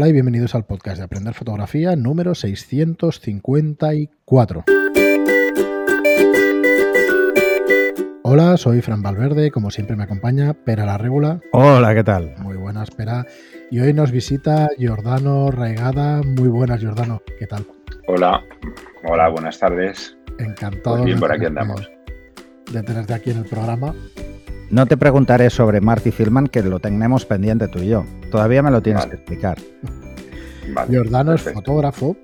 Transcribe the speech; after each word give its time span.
Hola 0.00 0.06
y 0.06 0.12
bienvenidos 0.12 0.54
al 0.54 0.64
podcast 0.64 0.98
de 0.98 1.02
Aprender 1.02 1.34
Fotografía 1.34 1.96
número 1.96 2.36
654. 2.36 4.64
Hola, 8.22 8.56
soy 8.58 8.80
Fran 8.80 9.02
Valverde, 9.02 9.50
como 9.50 9.72
siempre 9.72 9.96
me 9.96 10.04
acompaña 10.04 10.54
Pera 10.54 10.86
la 10.86 10.98
Regula. 10.98 11.40
Hola, 11.50 11.96
¿qué 11.96 12.04
tal? 12.04 12.32
Muy 12.38 12.56
buenas, 12.56 12.92
Pera. 12.92 13.26
Y 13.72 13.80
hoy 13.80 13.92
nos 13.92 14.12
visita 14.12 14.68
Giordano 14.78 15.50
Raigada. 15.50 16.22
Muy 16.22 16.46
buenas, 16.46 16.78
Giordano. 16.78 17.20
¿Qué 17.36 17.48
tal? 17.48 17.66
Hola, 18.06 18.44
hola, 19.02 19.28
buenas 19.30 19.58
tardes. 19.58 20.16
Encantado. 20.38 20.98
Pues 20.98 21.06
bien, 21.06 21.18
por 21.18 21.32
aquí 21.32 21.46
andamos. 21.46 21.90
De 22.70 22.84
tenerte 22.84 23.14
aquí 23.14 23.32
en 23.32 23.38
el 23.38 23.46
programa. 23.46 23.92
No 24.70 24.84
te 24.86 24.98
preguntaré 24.98 25.48
sobre 25.48 25.80
Marty 25.80 26.10
Filman, 26.10 26.46
que 26.46 26.62
lo 26.62 26.78
tenemos 26.78 27.24
pendiente 27.24 27.68
tú 27.68 27.78
y 27.78 27.88
yo. 27.88 28.04
Todavía 28.30 28.62
me 28.62 28.70
lo 28.70 28.82
tienes 28.82 29.06
que 29.06 29.14
explicar. 29.16 29.58
Vale, 30.74 30.90
Giordano 30.90 31.32
es 31.32 31.40
fotógrafo. 31.40 32.16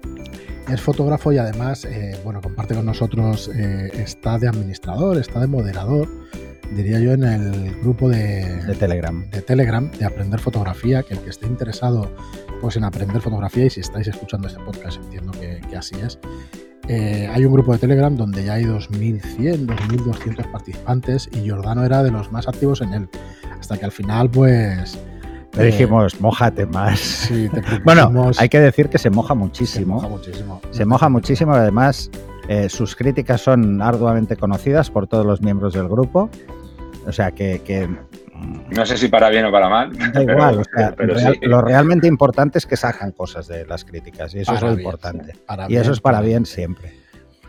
Es 0.69 0.81
fotógrafo 0.81 1.33
y 1.33 1.39
además, 1.39 1.85
eh, 1.87 2.19
bueno, 2.23 2.41
comparte 2.43 2.75
con 2.75 2.87
nosotros, 2.87 3.51
eh, 3.55 3.91
está 3.95 4.39
de 4.39 4.49
administrador, 4.49 5.19
está 5.19 5.41
de 5.41 5.47
moderador, 5.47 6.09
diría 6.75 7.01
yo, 7.01 7.13
en 7.13 7.23
el 7.23 7.81
grupo 7.81 8.09
de, 8.09 8.75
Telegram. 8.79 9.29
De 9.31 9.43
Telegram, 9.43 9.91
de 9.91 10.05
Aprender 10.07 10.41
Fotografía, 10.41 11.03
que 11.03 11.15
el 11.15 11.21
que 11.21 11.31
esté 11.31 11.47
interesado 11.47 12.11
pues 12.63 12.77
en 12.77 12.85
aprender 12.85 13.21
fotografía, 13.21 13.67
y 13.67 13.71
si 13.71 13.81
estáis 13.81 14.09
escuchando 14.09 14.49
este 14.49 14.61
podcast, 14.61 14.97
entiendo 15.03 15.33
que, 15.33 15.61
que 15.69 15.77
así 15.77 15.97
es, 15.97 16.19
eh, 16.89 17.29
hay 17.33 17.45
un 17.45 17.53
grupo 17.53 17.73
de 17.73 17.79
Telegram 17.79 18.15
donde 18.15 18.45
ya 18.45 18.55
hay 18.55 18.65
2.100, 18.65 19.67
2.200 19.67 20.51
participantes 20.51 21.29
y 21.33 21.41
Giordano 21.41 21.85
era 21.85 22.03
de 22.03 22.11
los 22.11 22.31
más 22.31 22.47
activos 22.49 22.81
en 22.83 22.93
él. 22.93 23.09
Hasta 23.59 23.79
que 23.79 23.85
al 23.85 23.93
final, 23.93 24.31
pues... 24.31 24.99
Le 25.57 25.67
dijimos, 25.67 26.21
mojate 26.21 26.67
más. 26.67 27.31
bueno, 27.85 28.33
hay 28.39 28.49
que 28.49 28.59
decir 28.59 28.89
que 28.89 28.99
se 28.99 29.09
moja 29.09 29.35
muchísimo. 29.35 30.01
Se 30.01 30.07
moja 30.07 30.09
muchísimo. 30.09 30.61
Se 30.73 30.85
moja 30.85 31.09
muchísimo. 31.09 31.53
Además, 31.55 32.11
eh, 32.49 32.69
sus 32.69 32.97
críticas 32.97 33.41
son 33.41 33.81
arduamente 33.81 34.37
conocidas 34.37 34.91
por 34.91 35.07
todos 35.07 35.25
los 35.25 35.41
miembros 35.41 35.73
del 35.75 35.89
grupo. 35.89 36.29
O 37.07 37.13
sea 37.13 37.31
que 37.31 37.61
no 38.71 38.87
sé 38.87 38.97
si 38.97 39.09
para 39.09 39.29
bien 39.31 39.45
o 39.45 39.53
para 39.53 39.69
mal. 39.69 39.97
Da 40.13 40.23
igual, 40.23 40.63
lo 41.43 41.61
realmente 41.61 42.07
importante 42.07 42.59
es 42.59 42.67
que 42.67 42.77
sacan 42.77 43.13
cosas 43.13 43.47
de 43.47 43.67
las 43.67 43.85
críticas 43.85 44.35
y 44.35 44.41
eso 44.41 44.55
es 44.55 44.63
lo 44.63 44.73
importante. 44.73 45.33
y 45.69 45.77
eso 45.77 45.93
es 45.93 46.01
para 46.01 46.21
bien 46.21 46.47
siempre. 46.47 46.93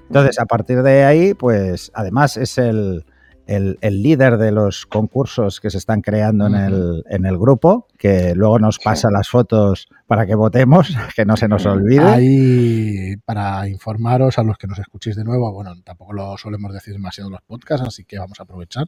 Entonces, 0.08 0.40
a 0.40 0.46
partir 0.46 0.84
de 0.84 1.04
ahí, 1.04 1.34
pues 1.34 1.92
además 1.96 2.38
es 2.38 2.58
el, 2.60 3.06
el, 3.48 3.78
líder 3.82 4.38
de 4.38 4.52
los 4.52 4.86
concursos 4.86 5.60
que 5.60 5.70
se 5.70 5.78
están 5.78 6.02
creando 6.02 6.48
en, 6.48 6.56
el, 6.56 7.04
en 7.10 7.26
el 7.26 7.38
grupo, 7.38 7.88
que 7.98 8.34
luego 8.36 8.60
nos 8.60 8.80
pasa 8.80 9.10
las 9.12 9.30
fotos 9.30 9.88
para 10.08 10.26
que 10.26 10.36
votemos, 10.36 10.96
que 11.16 11.26
no 11.26 11.38
se 11.38 11.48
nos 11.48 11.66
olvide. 11.66 12.04
Ahí, 12.04 13.16
para 13.26 13.68
informaros 13.68 14.38
a 14.40 14.44
los 14.44 14.58
que 14.58 14.68
nos 14.68 14.80
escuchéis 14.80 15.16
de 15.16 15.24
nuevo, 15.24 15.52
bueno, 15.52 15.74
tampoco 15.84 16.14
lo 16.14 16.38
solemos 16.38 16.74
decir 16.74 16.94
demasiado 16.94 17.30
en 17.30 17.34
los 17.34 17.42
podcasts, 17.44 17.88
así 17.88 18.06
que 18.06 18.18
vamos 18.18 18.40
a 18.40 18.44
aprovechar. 18.44 18.88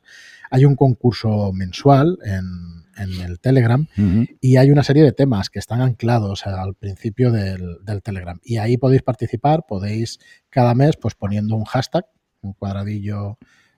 Hay 0.49 0.65
un 0.65 0.75
concurso 0.75 1.51
mensual 1.53 2.17
en, 2.23 2.45
en 2.97 3.21
el 3.21 3.39
Telegram 3.39 3.87
y 4.41 4.57
hay 4.57 4.71
una 4.71 4.83
serie 4.83 5.03
de 5.03 5.11
temas 5.11 5.49
que 5.49 5.59
están 5.59 5.81
anclados 5.81 6.45
al 6.47 6.73
principio 6.75 7.31
del, 7.31 7.77
del, 7.83 8.01
Telegram. 8.01 8.39
Y 8.43 8.57
ahí 8.57 8.77
podéis 8.77 9.03
participar, 9.03 9.65
podéis 9.67 10.19
cada 10.49 10.73
mes, 10.73 10.97
pues 10.97 11.15
poniendo 11.15 11.55
un 11.55 11.65
hashtag, 11.65 12.05
un 12.41 12.53
cuadradillo 12.53 13.37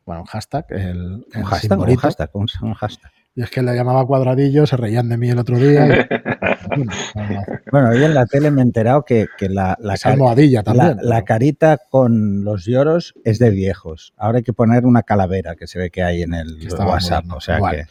bueno, 0.10 0.24
un 0.24 0.28
hashtag, 0.28 0.66
el, 0.70 1.24
¿Un, 1.36 1.44
hashtag 1.44 1.80
un 1.80 1.96
hashtag, 1.98 2.30
un, 2.34 2.74
hashtag. 2.74 3.12
Y 3.36 3.44
es 3.44 3.52
que 3.52 3.62
le 3.62 3.76
llamaba 3.76 4.08
cuadradillo, 4.08 4.66
se 4.66 4.76
reían 4.76 5.08
de 5.08 5.18
mí 5.18 5.30
el 5.30 5.38
otro 5.38 5.60
día. 5.60 5.86
bueno, 7.72 7.90
hoy 7.90 8.04
en 8.04 8.16
la 8.16 8.26
tele 8.26 8.50
me 8.50 8.62
he 8.62 8.64
enterado 8.64 9.06
que, 9.06 9.28
la, 9.42 9.78
la, 9.80 9.98
también, 9.98 10.98
la, 11.04 11.24
carita 11.26 11.78
con 11.92 12.44
los 12.44 12.66
lloros 12.66 13.14
es 13.24 13.38
de 13.38 13.52
viejos. 13.52 14.14
Ahora 14.18 14.40
hay 14.40 14.44
que 14.44 14.52
poner 14.52 14.88
una 14.88 15.04
calavera 15.04 15.56
que 15.56 15.68
se 15.68 15.78
ve 15.78 15.92
que 15.92 16.02
hay 16.02 16.24
en 16.24 16.34
el 16.34 16.58
WhatsApp. 16.76 17.26
O 17.32 17.40
sea 17.40 17.60
que... 17.70 17.86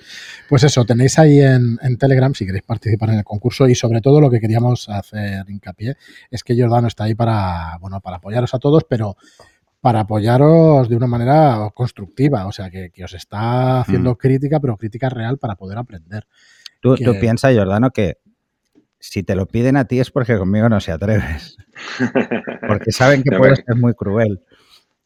Pues 0.49 0.65
eso, 0.65 0.85
tenéis 0.85 1.21
ahí 1.21 1.41
en, 1.41 1.79
en, 1.83 1.99
Telegram 1.99 2.35
si 2.35 2.47
queréis 2.47 2.65
participar 2.65 3.11
en 3.11 3.19
el 3.19 3.25
concurso 3.25 3.69
y 3.69 3.77
sobre 3.77 4.01
todo 4.01 4.21
lo 4.21 4.29
que 4.29 4.41
queríamos 4.41 4.89
hacer 4.89 5.49
hincapié 5.49 5.97
es 6.33 6.43
que 6.43 6.61
Jordano 6.61 6.89
está 6.89 7.05
ahí 7.05 7.15
para, 7.15 7.79
bueno, 7.81 8.01
para 8.01 8.17
apoyaros 8.17 8.53
a 8.55 8.59
todos, 8.59 8.83
pero 8.89 9.17
para 9.81 10.01
apoyaros 10.01 10.89
de 10.89 10.97
una 10.97 11.07
manera 11.07 11.71
constructiva, 11.75 12.47
o 12.47 12.53
sea, 12.53 12.71
que, 12.71 12.91
os 13.05 13.15
está 13.15 13.81
haciendo 13.81 14.13
mm. 14.13 14.17
crítica, 14.17 14.61
pero 14.61 14.77
crítica 14.77 15.09
real 15.09 15.39
para 15.39 15.55
poder 15.55 15.79
aprender. 15.79 16.27
Tú, 16.81 16.97
piensas, 17.21 17.55
Jordano, 17.57 17.91
que 17.91 18.19
si 18.99 19.23
te 19.23 19.35
lo 19.35 19.47
piden 19.47 19.77
a 19.77 19.85
ti 19.85 20.01
es 20.01 20.11
porque 20.11 20.37
conmigo 20.37 20.69
no 20.69 20.81
se 20.81 20.93
atreves. 20.93 21.57
Porque 22.67 22.91
saben 22.91 23.23
que 23.23 23.37
puedes 23.37 23.63
ser 23.65 23.77
muy 23.77 23.95
cruel. 23.95 24.43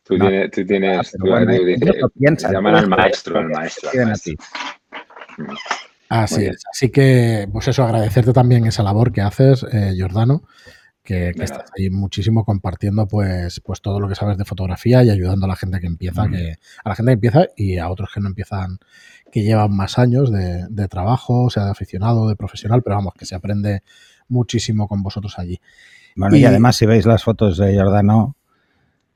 Tú 0.03 0.19
tienes, 0.19 0.51
tú 0.51 0.65
tienes, 0.65 1.13
llaman 2.51 2.75
al 2.75 2.89
maestro, 2.89 3.39
al 3.39 3.51
maestro. 3.51 3.91
Así 6.09 6.47
es. 6.47 6.65
Así 6.73 6.91
que, 6.91 7.47
pues 7.53 7.69
eso, 7.69 7.85
agradecerte 7.85 8.33
también 8.33 8.67
esa 8.67 8.83
labor 8.83 9.13
que 9.13 9.21
haces, 9.21 9.67
eh, 9.71 9.95
Jordano 9.99 10.45
que, 11.03 11.31
estás 11.31 11.71
ahí 11.77 11.91
muchísimo 11.91 12.45
compartiendo 12.45 13.07
pues, 13.09 13.61
pues 13.61 13.81
todo 13.81 14.01
lo 14.01 14.09
que 14.09 14.15
sabes 14.15 14.39
de 14.39 14.45
fotografía 14.45 15.03
y 15.03 15.11
ayudando 15.11 15.47
a 15.47 15.49
la 15.49 15.57
gente 15.57 15.81
que 15.81 15.87
empieza, 15.87 16.29
que, 16.29 16.57
a 16.85 16.89
la 16.89 16.95
gente 16.95 17.11
que 17.11 17.15
empieza 17.15 17.47
y 17.57 17.79
a 17.79 17.91
otros 17.91 18.11
que 18.15 18.21
no 18.21 18.29
empiezan, 18.29 18.79
que 19.31 19.43
llevan 19.43 19.75
más 19.75 19.99
años 19.99 20.31
de, 20.31 20.89
trabajo, 20.89 21.51
sea 21.51 21.65
de 21.65 21.71
aficionado, 21.71 22.29
de 22.29 22.37
profesional, 22.37 22.83
pero 22.83 22.97
vamos, 22.97 23.15
que 23.15 23.27
se 23.27 23.35
aprende 23.35 23.83
muchísimo 24.29 24.87
con 24.89 25.03
vosotros 25.03 25.39
allí. 25.39 25.61
Bueno, 26.15 26.37
y, 26.37 26.45
además 26.45 26.77
si 26.77 26.87
veis 26.87 27.07
las 27.07 27.25
fotos 27.25 27.57
de 27.59 27.77
Jordano, 27.77 28.37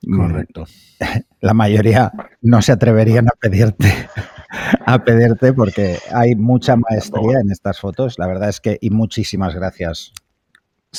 mm, 0.02 0.16
correcto. 0.16 0.64
La 1.40 1.54
mayoría 1.54 2.12
no 2.40 2.62
se 2.62 2.72
atreverían 2.72 3.28
a 3.28 3.32
pedirte 3.38 4.08
a 4.86 5.04
pedirte 5.04 5.52
porque 5.52 5.98
hay 6.12 6.34
mucha 6.34 6.76
maestría 6.76 7.40
en 7.40 7.50
estas 7.50 7.78
fotos. 7.78 8.18
La 8.18 8.26
verdad 8.26 8.48
es 8.48 8.60
que 8.60 8.78
y 8.80 8.90
muchísimas 8.90 9.54
gracias 9.54 10.12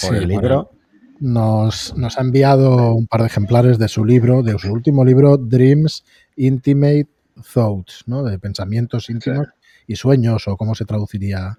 por 0.01 0.15
el 0.15 0.27
libro. 0.27 0.71
Nos, 1.19 1.93
ha 1.93 2.21
enviado 2.21 2.93
un 2.93 3.07
par 3.07 3.21
de 3.21 3.27
ejemplares 3.27 3.79
de 3.79 3.87
su 3.87 4.05
libro, 4.05 4.43
de 4.43 4.57
su 4.59 4.71
último 4.71 5.03
libro, 5.03 5.37
Dreams 5.37 6.03
Intimate 6.35 7.07
Thoughts, 7.53 8.03
¿no? 8.05 8.23
De 8.23 8.37
pensamientos 8.39 9.09
íntimos 9.09 9.47
y 9.87 9.95
sueños, 9.95 10.47
o 10.47 10.57
cómo 10.57 10.75
se 10.75 10.85
traduciría. 10.85 11.57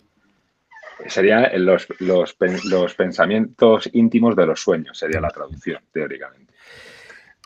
Sería 1.06 1.50
los, 1.56 1.86
los, 2.00 2.34
pensamientos 2.94 3.88
íntimos 3.92 4.36
de 4.36 4.46
los 4.46 4.60
sueños, 4.60 4.98
sería 4.98 5.20
la 5.20 5.30
traducción, 5.30 5.80
teóricamente. 5.92 6.52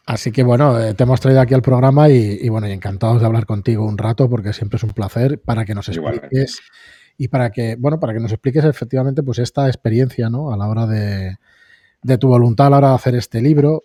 Así 0.04 0.32
que 0.32 0.42
bueno, 0.42 0.80
eh, 0.80 0.94
te 0.94 1.04
hemos 1.04 1.20
traído 1.20 1.40
aquí 1.40 1.54
al 1.54 1.62
programa 1.62 2.08
y, 2.08 2.48
bueno, 2.48 2.66
y 2.66 2.72
encantados 2.72 3.20
de 3.20 3.26
hablar 3.26 3.46
contigo 3.46 3.86
un 3.86 3.98
rato 3.98 4.28
porque 4.28 4.52
siempre 4.52 4.78
es 4.78 4.82
un 4.82 4.90
placer 4.90 5.38
para 5.38 5.64
que 5.64 5.74
nos 5.74 5.88
expliques 5.88 6.60
y 7.16 7.28
para 7.28 7.50
que, 7.50 7.76
bueno, 7.78 8.00
para 8.00 8.12
que 8.12 8.20
nos 8.20 8.32
expliques 8.32 8.64
efectivamente 8.64 9.22
pues 9.22 9.38
esta 9.38 9.68
experiencia, 9.68 10.28
¿no? 10.28 10.52
A 10.52 10.56
la 10.56 10.66
hora 10.66 10.86
de, 10.86 11.36
de 12.02 12.18
tu 12.18 12.28
voluntad 12.28 12.66
a 12.66 12.70
la 12.70 12.78
hora 12.78 12.88
de 12.90 12.94
hacer 12.94 13.14
este 13.14 13.40
libro 13.40 13.84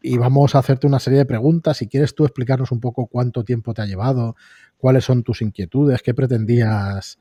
y 0.00 0.16
vamos 0.16 0.54
a 0.54 0.60
hacerte 0.60 0.86
una 0.86 1.00
serie 1.00 1.18
de 1.18 1.26
preguntas. 1.26 1.78
Si 1.78 1.88
quieres 1.88 2.14
tú 2.14 2.24
explicarnos 2.24 2.70
un 2.70 2.80
poco 2.80 3.06
cuánto 3.06 3.44
tiempo 3.44 3.74
te 3.74 3.82
ha 3.82 3.86
llevado, 3.86 4.36
cuáles 4.76 5.04
son 5.04 5.22
tus 5.22 5.42
inquietudes, 5.42 6.02
qué 6.02 6.14
pretendías 6.14 7.18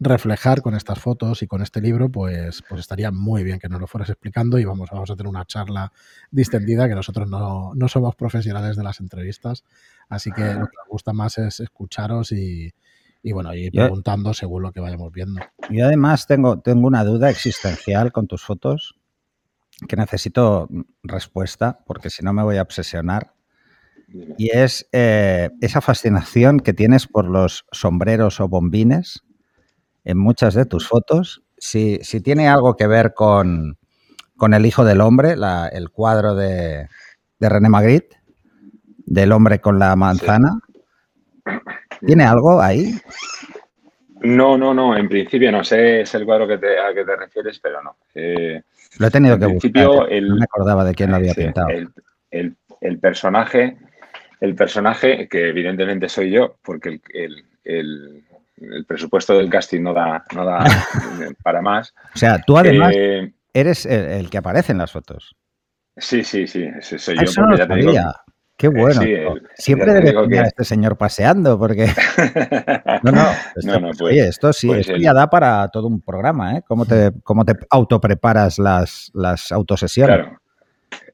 reflejar 0.00 0.62
con 0.62 0.74
estas 0.74 1.00
fotos 1.00 1.42
y 1.42 1.48
con 1.48 1.60
este 1.60 1.80
libro, 1.80 2.08
pues, 2.08 2.62
pues 2.68 2.80
estaría 2.80 3.10
muy 3.10 3.42
bien 3.42 3.58
que 3.58 3.68
nos 3.68 3.80
lo 3.80 3.88
fueras 3.88 4.08
explicando 4.08 4.58
y 4.58 4.64
vamos, 4.64 4.90
vamos 4.92 5.10
a 5.10 5.16
tener 5.16 5.28
una 5.28 5.44
charla 5.44 5.92
distendida, 6.30 6.88
que 6.88 6.94
nosotros 6.94 7.28
no, 7.28 7.72
no 7.74 7.88
somos 7.88 8.14
profesionales 8.14 8.76
de 8.76 8.84
las 8.84 9.00
entrevistas, 9.00 9.64
así 10.08 10.30
que 10.30 10.42
lo 10.42 10.66
que 10.66 10.76
nos 10.76 10.88
gusta 10.88 11.12
más 11.12 11.38
es 11.38 11.58
escucharos 11.58 12.30
y, 12.30 12.72
y 13.24 13.32
bueno, 13.32 13.52
ir 13.54 13.72
preguntando 13.72 14.32
según 14.34 14.62
lo 14.62 14.72
que 14.72 14.78
vayamos 14.78 15.12
viendo. 15.12 15.40
Y 15.68 15.80
además 15.80 16.28
tengo, 16.28 16.60
tengo 16.60 16.86
una 16.86 17.02
duda 17.02 17.28
existencial 17.28 18.12
con 18.12 18.28
tus 18.28 18.44
fotos 18.44 18.97
que 19.86 19.96
necesito 19.96 20.68
respuesta, 21.02 21.80
porque 21.86 22.10
si 22.10 22.24
no 22.24 22.32
me 22.32 22.42
voy 22.42 22.56
a 22.56 22.62
obsesionar. 22.62 23.34
Y 24.38 24.56
es 24.56 24.88
eh, 24.92 25.50
esa 25.60 25.80
fascinación 25.80 26.60
que 26.60 26.72
tienes 26.72 27.06
por 27.06 27.26
los 27.26 27.66
sombreros 27.72 28.40
o 28.40 28.48
bombines 28.48 29.22
en 30.04 30.18
muchas 30.18 30.54
de 30.54 30.64
tus 30.64 30.88
fotos. 30.88 31.42
Si, 31.58 31.98
si 32.02 32.20
tiene 32.20 32.48
algo 32.48 32.74
que 32.74 32.86
ver 32.86 33.12
con, 33.12 33.78
con 34.36 34.54
El 34.54 34.64
Hijo 34.64 34.84
del 34.84 35.02
Hombre, 35.02 35.36
la, 35.36 35.68
el 35.68 35.90
cuadro 35.90 36.34
de, 36.34 36.88
de, 37.38 37.48
René 37.48 37.68
Magritte, 37.68 38.16
del 39.04 39.32
hombre 39.32 39.60
con 39.60 39.78
la 39.78 39.94
manzana. 39.96 40.60
¿Tiene 42.06 42.24
algo 42.24 42.62
ahí? 42.62 42.98
No, 44.22 44.58
no, 44.58 44.74
no. 44.74 44.96
En 44.96 45.08
principio 45.08 45.52
no 45.52 45.64
sé 45.64 46.02
es 46.02 46.14
el 46.14 46.24
cuadro 46.24 46.46
que 46.46 46.58
te, 46.58 46.78
a 46.78 46.92
que 46.94 47.04
te 47.04 47.16
refieres, 47.16 47.58
pero 47.60 47.82
no. 47.82 47.96
Eh, 48.14 48.62
lo 48.98 49.06
he 49.06 49.10
tenido 49.10 49.38
que 49.38 49.46
buscar. 49.46 49.72
no 49.72 50.36
me 50.36 50.44
acordaba 50.44 50.84
de 50.84 50.94
quién 50.94 51.10
lo 51.10 51.16
había 51.16 51.34
pintado. 51.34 51.68
El, 52.30 52.98
personaje, 53.00 53.76
el 54.40 54.54
personaje, 54.54 55.28
que 55.28 55.48
evidentemente 55.48 56.08
soy 56.08 56.30
yo, 56.30 56.56
porque 56.62 57.00
el, 57.12 57.44
el 58.60 58.84
presupuesto 58.84 59.36
del 59.36 59.50
casting 59.50 59.82
no 59.82 59.92
da, 59.92 60.24
no 60.34 60.44
da 60.44 60.64
para 61.42 61.62
más. 61.62 61.94
O 62.14 62.18
sea, 62.18 62.40
tú 62.40 62.56
además 62.58 62.92
eh, 62.94 63.32
eres 63.52 63.86
el, 63.86 64.28
que 64.30 64.38
aparece 64.38 64.72
en 64.72 64.78
las 64.78 64.92
fotos. 64.92 65.36
Sí, 65.96 66.22
sí, 66.22 66.46
sí, 66.46 66.70
soy 66.80 67.16
yo. 67.16 67.32
Porque 67.34 67.58
ya 67.58 67.66
te 67.66 67.74
digo, 67.74 67.92
Qué 68.58 68.66
eh, 68.66 68.70
bueno. 68.70 69.00
Siempre 69.54 69.94
debe 69.94 70.12
tener 70.12 70.44
a 70.44 70.48
este 70.48 70.64
señor 70.64 70.98
paseando, 70.98 71.56
porque. 71.56 71.86
no, 73.04 73.12
no, 73.12 73.22
esto, 73.54 73.80
pues, 73.80 74.00
oye, 74.02 74.26
esto 74.26 74.52
sí, 74.52 74.66
pues 74.66 74.80
esto 74.80 74.96
ya 74.96 75.14
da 75.14 75.30
para 75.30 75.68
todo 75.68 75.86
un 75.86 76.02
programa, 76.02 76.56
¿eh? 76.56 76.62
¿Cómo 76.66 76.84
te, 76.84 77.12
cómo 77.22 77.44
te 77.44 77.54
autopreparas 77.70 78.58
las, 78.58 79.12
las 79.14 79.52
autosesiones? 79.52 80.16
Claro. 80.16 80.40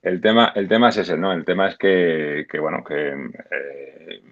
El 0.03 0.21
tema, 0.21 0.53
el 0.55 0.69
tema 0.69 0.89
es 0.89 0.99
ese, 0.99 1.19
¿no? 1.19 1.33
El 1.33 1.45
tema 1.45 1.69
es 1.69 1.77
que, 1.77 2.47
bueno, 2.61 2.83
que 2.83 3.09
eh, 3.09 4.23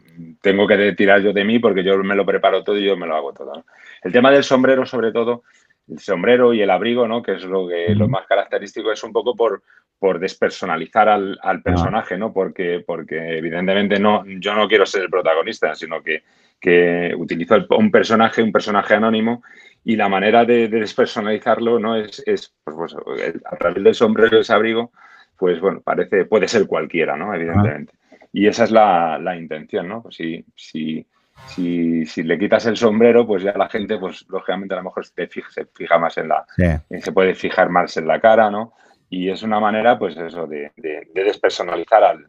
tengo 0.41 0.67
que 0.67 0.93
tirar 0.93 1.21
yo 1.21 1.33
de 1.33 1.45
mí 1.45 1.59
porque 1.59 1.85
yo 1.85 1.97
me 2.03 2.15
lo 2.15 2.25
preparo 2.25 2.65
todo 2.65 2.79
y 2.79 2.85
yo 2.85 2.97
me 2.97 3.07
lo 3.07 3.17
hago 3.17 3.33
todo. 3.33 3.65
El 4.03 4.13
tema 4.13 4.31
del 4.31 4.45
sombrero, 4.45 4.87
sobre 4.87 5.13
todo, 5.13 5.45
el 5.89 5.99
sombrero 5.99 6.53
y 6.53 6.63
el 6.63 6.71
abrigo, 6.71 7.09
¿no? 7.09 7.23
Que 7.23 7.33
es 7.33 7.45
lo 7.45 7.69
que 7.69 7.95
lo 7.95 8.09
más 8.09 8.27
característico, 8.27 8.93
es 8.93 9.03
un 9.03 9.13
poco 9.13 9.35
por, 9.35 9.63
por 10.03 10.19
despersonalizar 10.19 11.09
al, 11.09 11.39
ah. 11.45 11.57
personaje, 11.63 12.19
¿no? 12.19 12.33
Porque, 12.33 12.83
porque 12.85 13.39
evidentemente 13.39 14.01
no, 14.01 14.25
yo 14.27 14.53
no 14.53 14.67
quiero 14.67 14.85
ser 14.85 15.03
el 15.03 15.11
protagonista, 15.11 15.77
sino 15.77 16.03
que, 16.03 16.25
que 16.59 17.15
utilizo 17.17 17.55
un 17.79 17.89
personaje, 17.93 18.43
un 18.43 18.51
personaje 18.51 18.95
anónimo, 18.95 19.45
y 19.85 19.95
la 19.95 20.09
manera 20.09 20.45
de, 20.45 20.67
despersonalizarlo, 20.67 21.79
¿no? 21.79 21.95
Es, 21.95 22.21
es 22.27 22.53
pues, 22.65 22.97
pues, 23.05 23.37
a 23.45 23.57
través 23.57 23.85
del 23.85 23.95
sombrero 23.95 24.39
y 24.39 24.41
ese 24.41 24.53
abrigo, 24.53 24.91
pues 25.37 25.61
bueno, 25.61 25.81
parece, 25.85 26.25
puede 26.25 26.49
ser 26.49 26.67
cualquiera, 26.67 27.17
¿no? 27.17 27.33
Evidentemente. 27.33 27.93
Y 28.33 28.49
esa 28.49 28.65
es 28.65 28.73
la, 28.73 29.21
la 29.21 29.37
intención, 29.37 29.87
¿no? 29.87 30.03
Pues 30.03 30.17
si, 30.17 30.45
si, 30.57 31.07
si, 31.47 32.05
si, 32.07 32.25
le 32.25 32.41
quitas 32.41 32.67
el 32.67 32.77
sombrero, 32.77 33.25
pues 33.25 33.45
ya 33.45 33.53
la 33.57 33.69
gente, 33.69 33.99
pues 33.99 34.27
lógicamente 34.29 34.75
a 34.75 34.79
lo 34.79 34.83
mejor 34.83 35.07
se 35.07 35.29
fija, 35.29 35.49
se 35.49 35.67
fija 35.67 35.97
más 35.97 36.19
en 36.19 36.27
la, 36.27 36.45
se 36.57 37.13
puede 37.13 37.37
fijar 37.37 37.69
más 37.69 37.97
en 37.97 38.09
la 38.09 38.21
cara, 38.21 38.51
¿no? 38.51 38.73
Y 39.13 39.29
es 39.29 39.43
una 39.43 39.61
manera, 39.61 39.99
pues 39.99 40.17
eso, 40.17 40.47
de, 40.47 40.73
despersonalizar 41.15 42.03
al, 42.03 42.25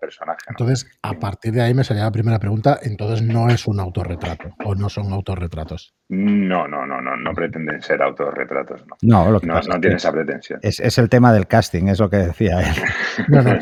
personaje. 0.00 0.40
Entonces, 0.48 0.84
a 1.00 1.12
partir 1.14 1.52
de 1.52 1.62
ahí 1.62 1.72
me 1.72 1.84
salía 1.84 2.02
la 2.02 2.10
primera 2.10 2.40
pregunta, 2.40 2.80
entonces 2.82 3.22
no 3.22 3.48
es 3.48 3.68
un 3.68 3.78
autorretrato 3.78 4.48
o 4.64 4.74
no 4.74 4.88
son 4.88 5.12
autorretratos. 5.12 5.94
No, 6.08 6.66
no, 6.66 6.84
no, 6.84 7.00
no, 7.00 7.16
no 7.16 7.32
pretenden 7.32 7.80
ser 7.80 8.02
autorretratos, 8.02 8.84
no. 8.88 8.96
No, 9.02 9.30
lo 9.30 9.40
que 9.40 9.46
no, 9.46 9.54
no 9.54 9.80
tiene 9.80 9.96
esa 9.96 10.10
pretensión. 10.10 10.58
Es, 10.62 10.98
el 10.98 11.08
tema 11.08 11.32
del 11.32 11.46
casting, 11.46 11.86
es 11.86 12.00
lo 12.00 12.10
que 12.10 12.16
decía 12.16 12.58
él. 12.58 12.74
no, 13.28 13.42
no, 13.42 13.58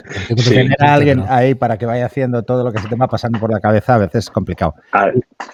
tener 0.49 0.83
a 0.83 0.95
alguien 0.95 1.23
ahí 1.29 1.55
para 1.55 1.77
que 1.77 1.85
vaya 1.85 2.07
haciendo 2.07 2.45
todo 2.45 2.65
lo 2.65 2.73
que 2.73 2.79
se 2.79 2.89
te 2.89 2.97
va 2.97 3.09
pasando 3.09 3.39
por 3.39 3.53
la 3.53 3.61
cabeza 3.61 3.97
a 3.97 3.99
veces 3.99 4.25
es 4.25 4.31
complicado. 4.31 4.75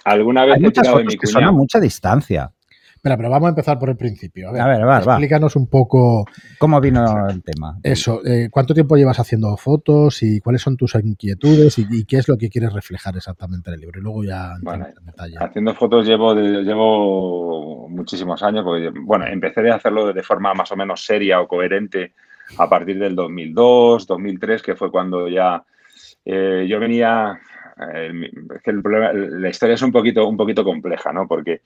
¿Alguna 0.05 0.45
vez 0.45 0.55
Hay 0.55 0.63
muchas 0.63 0.89
fotos 0.89 1.17
que 1.21 1.27
son 1.27 1.43
a 1.43 1.51
mucha 1.51 1.81
distancia. 1.81 2.53
Espera, 3.01 3.17
pero 3.17 3.31
vamos 3.31 3.47
a 3.47 3.49
empezar 3.49 3.79
por 3.79 3.89
el 3.89 3.97
principio. 3.97 4.51
A 4.51 4.67
ver, 4.67 4.83
explícanos 4.83 5.57
un 5.57 5.71
poco. 5.71 6.27
¿Cómo 6.59 6.79
vino 6.83 7.31
el 7.31 7.43
tema? 7.43 7.79
Eso, 7.83 8.21
eh, 8.27 8.51
¿cuánto 8.51 8.75
tiempo 8.75 8.95
llevas 8.95 9.19
haciendo 9.19 9.57
fotos 9.57 10.23
y 10.23 10.39
cuáles 10.41 10.61
son 10.61 10.77
tus 10.77 10.95
inquietudes 10.97 11.79
y, 11.79 12.05
qué 12.05 12.19
es 12.19 12.29
lo 12.29 12.37
que 12.37 12.51
quieres 12.51 12.75
reflejar 12.75 13.17
exactamente 13.17 13.71
en 13.71 13.75
el 13.77 13.81
libro? 13.81 14.01
Y 14.01 14.03
luego 14.03 14.23
ya 14.23 14.53
bueno, 14.61 14.87
en 14.87 15.07
detalle. 15.07 15.35
Haciendo 15.41 15.73
fotos 15.73 16.07
llevo, 16.07 16.35
llevo 16.35 17.89
muchísimos 17.89 18.43
años, 18.43 18.65
porque, 18.65 18.91
bueno, 19.01 19.25
empecé 19.27 19.71
a 19.71 19.77
hacerlo 19.77 20.13
de 20.13 20.23
forma 20.23 20.53
más 20.53 20.71
o 20.71 20.77
menos 20.77 21.03
seria 21.03 21.41
o 21.41 21.49
coherente 21.49 22.13
a 22.59 22.69
partir 22.69 22.99
del 22.99 23.17
2002, 23.17 24.07
2003, 24.07 24.61
que 24.61 24.77
fue 24.77 24.91
cuando 24.91 25.27
ya 25.27 25.65
eh, 26.27 26.67
yo 26.69 26.79
venía. 26.79 27.41
Eh, 27.95 28.31
el 28.65 28.83
problema, 28.83 29.11
la 29.15 29.49
historia 29.49 29.73
es 29.73 29.81
un 29.81 29.91
poquito, 29.91 30.29
un 30.29 30.37
poquito 30.37 30.63
compleja, 30.63 31.15
¿no? 31.15 31.27
Porque 31.27 31.63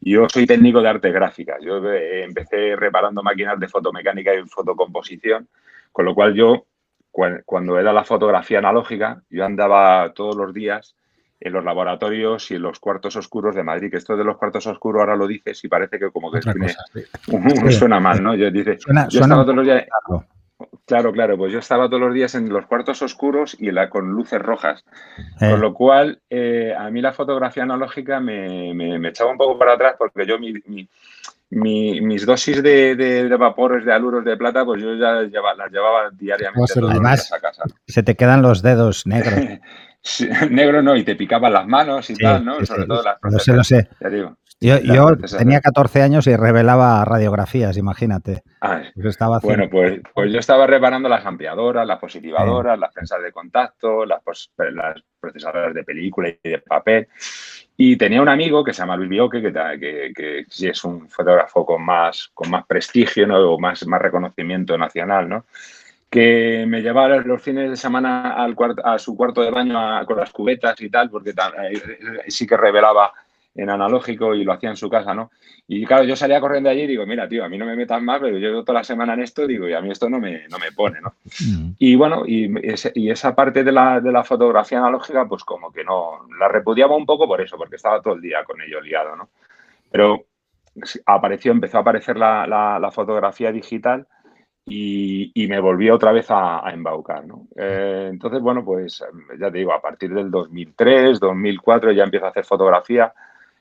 yo 0.00 0.26
soy 0.28 0.46
técnico 0.46 0.80
de 0.80 0.88
arte 0.88 1.10
gráfica. 1.10 1.56
Yo 1.60 1.84
eh, 1.90 2.24
empecé 2.24 2.76
reparando 2.76 3.22
máquinas 3.22 3.58
de 3.58 3.68
fotomecánica 3.68 4.34
y 4.34 4.42
fotocomposición, 4.46 5.48
con 5.92 6.04
lo 6.04 6.14
cual 6.14 6.34
yo, 6.34 6.66
cuando 7.10 7.78
era 7.78 7.92
la 7.92 8.04
fotografía 8.04 8.58
analógica, 8.58 9.22
yo 9.28 9.44
andaba 9.44 10.12
todos 10.14 10.36
los 10.36 10.54
días 10.54 10.94
en 11.40 11.52
los 11.52 11.64
laboratorios 11.64 12.50
y 12.50 12.56
en 12.56 12.62
los 12.62 12.80
cuartos 12.80 13.16
oscuros 13.16 13.54
de 13.54 13.62
Madrid. 13.64 13.90
Que 13.90 13.96
esto 13.96 14.16
de 14.16 14.24
los 14.24 14.36
cuartos 14.36 14.66
oscuros 14.66 15.00
ahora 15.00 15.16
lo 15.16 15.26
dices 15.26 15.62
y 15.64 15.68
parece 15.68 15.98
que 15.98 16.10
como 16.10 16.30
que 16.30 16.40
suena 17.72 18.00
mal, 18.00 18.22
¿no? 18.22 18.34
Yo, 18.34 18.50
dice, 18.50 18.78
yo 19.08 19.20
estaba 19.20 19.42
todos 19.42 19.56
los 19.56 19.64
días... 19.64 19.84
Claro, 20.88 21.12
claro, 21.12 21.36
pues 21.36 21.52
yo 21.52 21.58
estaba 21.58 21.86
todos 21.86 22.00
los 22.00 22.14
días 22.14 22.34
en 22.34 22.48
los 22.48 22.64
cuartos 22.64 23.02
oscuros 23.02 23.54
y 23.60 23.70
la, 23.70 23.90
con 23.90 24.08
luces 24.08 24.40
rojas, 24.40 24.86
con 25.38 25.50
eh. 25.50 25.58
lo 25.58 25.74
cual 25.74 26.22
eh, 26.30 26.74
a 26.76 26.90
mí 26.90 27.02
la 27.02 27.12
fotografía 27.12 27.64
analógica 27.64 28.20
me, 28.20 28.70
echaba 29.06 29.30
un 29.30 29.36
poco 29.36 29.58
para 29.58 29.74
atrás 29.74 29.96
porque 29.98 30.26
yo 30.26 30.38
mis 31.50 32.24
dosis 32.24 32.62
de, 32.62 33.36
vapores 33.38 33.84
de 33.84 33.92
aluros 33.92 34.24
de 34.24 34.38
plata, 34.38 34.64
pues 34.64 34.82
yo 34.82 34.94
ya 34.94 35.12
las 35.12 35.70
llevaba 35.70 36.08
diariamente 36.10 36.72
Además, 36.82 37.30
a 37.34 37.38
casa. 37.38 37.64
Se 37.86 38.02
te 38.02 38.14
quedan 38.14 38.40
los 38.40 38.62
dedos 38.62 39.06
negros. 39.06 39.60
negro 40.50 40.80
no, 40.80 40.96
y 40.96 41.04
te 41.04 41.16
picaban 41.16 41.52
las 41.52 41.66
manos 41.66 42.08
y 42.08 42.14
tal, 42.14 42.46
¿no? 42.46 42.64
Sobre 42.64 42.86
todo 42.86 43.02
las... 43.02 43.18
Lo 43.20 43.38
sé, 43.38 43.52
lo 43.52 43.62
sé. 43.62 43.90
Ya 44.00 44.08
digo. 44.08 44.38
Yo, 44.60 44.76
tenía 45.38 45.60
14 45.60 46.02
años 46.02 46.26
y 46.26 46.34
revelaba 46.34 47.04
radiografías, 47.04 47.76
imagínate. 47.76 48.42
Ah, 48.60 48.82
estaba 48.96 49.38
bueno, 49.38 49.68
pues, 49.70 50.00
pues, 50.12 50.32
yo 50.32 50.40
estaba 50.40 50.66
reparando 50.66 51.08
las 51.08 51.24
ampliadoras, 51.24 51.86
las 51.86 52.00
positivadoras, 52.00 52.76
las 52.76 52.92
prensas 52.92 53.22
de 53.22 53.30
contacto, 53.30 54.04
las, 54.04 54.20
las, 54.56 55.00
procesadoras 55.20 55.74
de 55.74 55.84
película 55.84 56.28
y 56.28 56.38
de 56.42 56.58
papel. 56.58 57.06
Y 57.76 57.96
tenía 57.96 58.20
un 58.20 58.28
amigo 58.28 58.64
que 58.64 58.72
se 58.72 58.80
llama 58.82 58.96
Luis 58.96 59.10
Bioque, 59.10 59.40
que, 59.40 59.52
que, 59.52 60.12
que 60.12 60.44
sí 60.48 60.66
es 60.66 60.82
un 60.82 61.08
fotógrafo 61.08 61.64
con 61.64 61.84
más, 61.84 62.28
con 62.34 62.50
más 62.50 62.66
prestigio 62.66 63.28
¿no? 63.28 63.38
o 63.38 63.60
más, 63.60 63.86
más 63.86 64.02
reconocimiento 64.02 64.76
nacional, 64.76 65.28
¿no? 65.28 65.44
que 66.10 66.64
me 66.66 66.80
llevaba 66.80 67.16
los 67.18 67.42
fines 67.42 67.70
de 67.70 67.76
semana 67.76 68.32
al 68.32 68.56
a 68.82 68.98
su 68.98 69.14
cuarto 69.14 69.42
de 69.42 69.50
baño 69.50 69.78
con 70.06 70.16
las 70.16 70.30
cubetas 70.30 70.80
y 70.80 70.88
tal, 70.88 71.10
porque 71.10 71.30
eh, 71.30 72.24
sí 72.28 72.46
que 72.46 72.56
revelaba 72.56 73.12
en 73.58 73.70
analógico 73.70 74.34
y 74.34 74.44
lo 74.44 74.52
hacía 74.52 74.70
en 74.70 74.76
su 74.76 74.88
casa, 74.88 75.14
¿no? 75.14 75.32
Y 75.66 75.84
claro, 75.84 76.04
yo 76.04 76.14
salía 76.14 76.40
corriendo 76.40 76.70
allí 76.70 76.82
y 76.82 76.86
digo, 76.86 77.04
mira, 77.04 77.28
tío, 77.28 77.44
a 77.44 77.48
mí 77.48 77.58
no 77.58 77.66
me 77.66 77.74
metan 77.74 78.04
más, 78.04 78.20
pero 78.20 78.38
yo 78.38 78.62
toda 78.62 78.78
la 78.78 78.84
semana 78.84 79.14
en 79.14 79.22
esto, 79.22 79.46
digo, 79.46 79.68
y 79.68 79.74
a 79.74 79.80
mí 79.80 79.90
esto 79.90 80.08
no 80.08 80.20
me, 80.20 80.46
no 80.48 80.58
me 80.58 80.70
pone, 80.70 81.00
¿no? 81.00 81.14
Mm. 81.40 81.72
Y 81.76 81.96
bueno, 81.96 82.22
y, 82.24 82.48
y, 82.94 83.10
esa 83.10 83.34
parte 83.34 83.64
de 83.64 83.72
la, 83.72 84.00
de 84.00 84.12
la 84.12 84.22
fotografía 84.22 84.78
analógica, 84.78 85.26
pues 85.26 85.42
como 85.42 85.72
que 85.72 85.82
no, 85.82 86.28
la 86.38 86.46
repudiaba 86.46 86.96
un 86.96 87.04
poco 87.04 87.26
por 87.26 87.40
eso, 87.40 87.56
porque 87.58 87.76
estaba 87.76 88.00
todo 88.00 88.14
el 88.14 88.20
día 88.20 88.44
con 88.44 88.62
ello 88.62 88.80
liado, 88.80 89.16
¿no? 89.16 89.28
Pero 89.90 90.24
apareció, 91.06 91.50
empezó 91.50 91.78
a 91.78 91.80
aparecer 91.80 92.16
la, 92.16 92.46
la, 92.46 92.90
fotografía 92.92 93.50
digital 93.50 94.06
y, 94.64 95.32
y, 95.34 95.48
me 95.48 95.58
volví 95.58 95.90
otra 95.90 96.12
vez 96.12 96.26
a, 96.30 96.62
embaucar, 96.72 97.26
¿no? 97.26 97.48
Eh, 97.56 98.06
entonces, 98.08 98.40
bueno, 98.40 98.64
pues 98.64 99.04
ya 99.36 99.50
te 99.50 99.58
digo, 99.58 99.72
a 99.72 99.80
partir 99.80 100.14
del 100.14 100.30
2003, 100.30 101.18
2004 101.18 101.90
ya 101.90 102.04
empiezo 102.04 102.26
a 102.26 102.28
hacer 102.28 102.44
fotografía 102.44 103.12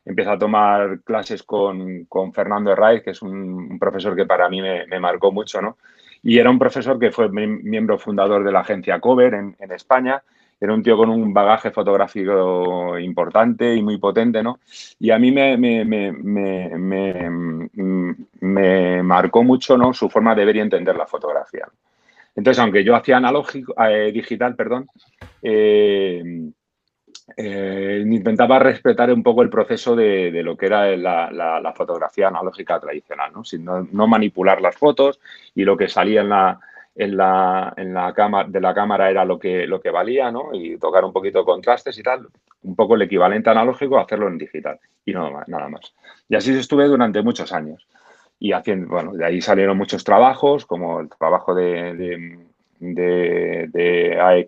empiezo 0.07 0.31
a 0.31 0.39
tomar 0.39 1.01
clases 1.01 1.43
con, 1.43 2.05
con 2.05 2.33
Fernando 2.33 2.71
Herraiz, 2.71 3.03
que 3.03 3.11
es 3.11 3.21
un, 3.21 3.77
profesor 3.77 4.15
que 4.15 4.25
para 4.25 4.49
mí 4.49 4.61
me, 4.61 4.99
marcó 4.99 5.31
mucho, 5.31 5.61
¿no? 5.61 5.77
Y 6.23 6.39
era 6.39 6.49
un 6.49 6.57
profesor 6.57 6.97
que 6.97 7.11
fue 7.11 7.29
miembro 7.29 7.99
fundador 7.99 8.43
de 8.43 8.51
la 8.51 8.61
agencia 8.61 8.99
Cover 8.99 9.33
en, 9.33 9.55
en, 9.59 9.71
España. 9.71 10.23
Era 10.59 10.73
un 10.73 10.81
tío 10.81 10.97
con 10.97 11.09
un 11.09 11.31
bagaje 11.33 11.69
fotográfico 11.69 12.97
importante 12.97 13.75
y 13.75 13.83
muy 13.83 13.97
potente, 13.97 14.41
¿no? 14.41 14.59
Y 14.99 15.11
a 15.11 15.19
mí 15.19 15.31
me, 15.31 15.57
me, 15.57 15.83
me 18.41 19.03
marcó 19.03 19.43
mucho, 19.43 19.77
¿no? 19.77 19.93
Su 19.93 20.09
forma 20.09 20.33
de 20.33 20.45
ver 20.45 20.55
y 20.55 20.61
entender 20.61 20.95
la 20.95 21.05
fotografía. 21.05 21.67
Entonces, 22.37 22.61
aunque 22.61 22.83
yo 22.83 22.95
hacía 22.95 23.17
analógico, 23.17 23.73
eh, 23.83 24.11
digital, 24.11 24.55
perdón, 24.55 24.87
eh, 25.41 26.51
eh, 27.35 28.03
intentaba 28.05 28.57
respetar 28.59 29.11
un 29.11 29.21
poco 29.21 29.41
el 29.41 29.49
proceso 29.49 29.95
de, 29.95 30.31
lo 30.43 30.55
que 30.55 30.67
era 30.67 30.95
la, 30.95 31.73
fotografía 31.75 32.29
analógica 32.29 32.79
tradicional, 32.79 33.31
¿no? 33.33 33.43
Sin 33.43 33.65
no, 33.65 34.07
manipular 34.07 34.61
las 34.61 34.77
fotos 34.77 35.19
y 35.53 35.63
lo 35.63 35.75
que 35.75 35.89
salía 35.89 36.21
en 36.21 36.29
la, 36.29 36.59
en 36.95 37.17
la, 37.17 37.73
en 37.75 37.93
la 37.93 38.13
cámara, 38.13 38.47
de 38.47 38.61
la 38.61 38.73
cámara 38.73 39.09
era 39.09 39.25
lo 39.25 39.37
que, 39.37 39.67
lo 39.67 39.81
que 39.81 39.91
valía, 39.91 40.31
¿no? 40.31 40.53
Y 40.53 40.77
tocar 40.77 41.03
un 41.03 41.11
poquito 41.11 41.39
de 41.39 41.45
contrastes 41.45 41.97
y 41.97 42.03
tal, 42.03 42.27
un 42.63 42.75
poco 42.75 42.95
el 42.95 43.01
equivalente 43.01 43.49
analógico, 43.49 43.99
hacerlo 43.99 44.27
en 44.27 44.37
digital 44.37 44.79
y 45.05 45.11
no, 45.11 45.29
nada 45.47 45.67
más. 45.67 45.93
Y 46.29 46.35
así 46.35 46.57
estuve 46.57 46.85
durante 46.85 47.21
muchos 47.21 47.51
años. 47.51 47.87
Y 48.39 48.51
haciendo, 48.51 48.87
bueno, 48.87 49.13
de 49.13 49.25
ahí 49.25 49.41
salieron 49.41 49.77
muchos 49.77 50.03
trabajos, 50.03 50.65
como 50.65 50.99
el 51.01 51.09
trabajo 51.09 51.55
de 51.55 51.95
de, 51.95 52.46
de 52.79 53.69
eh, 53.73 54.47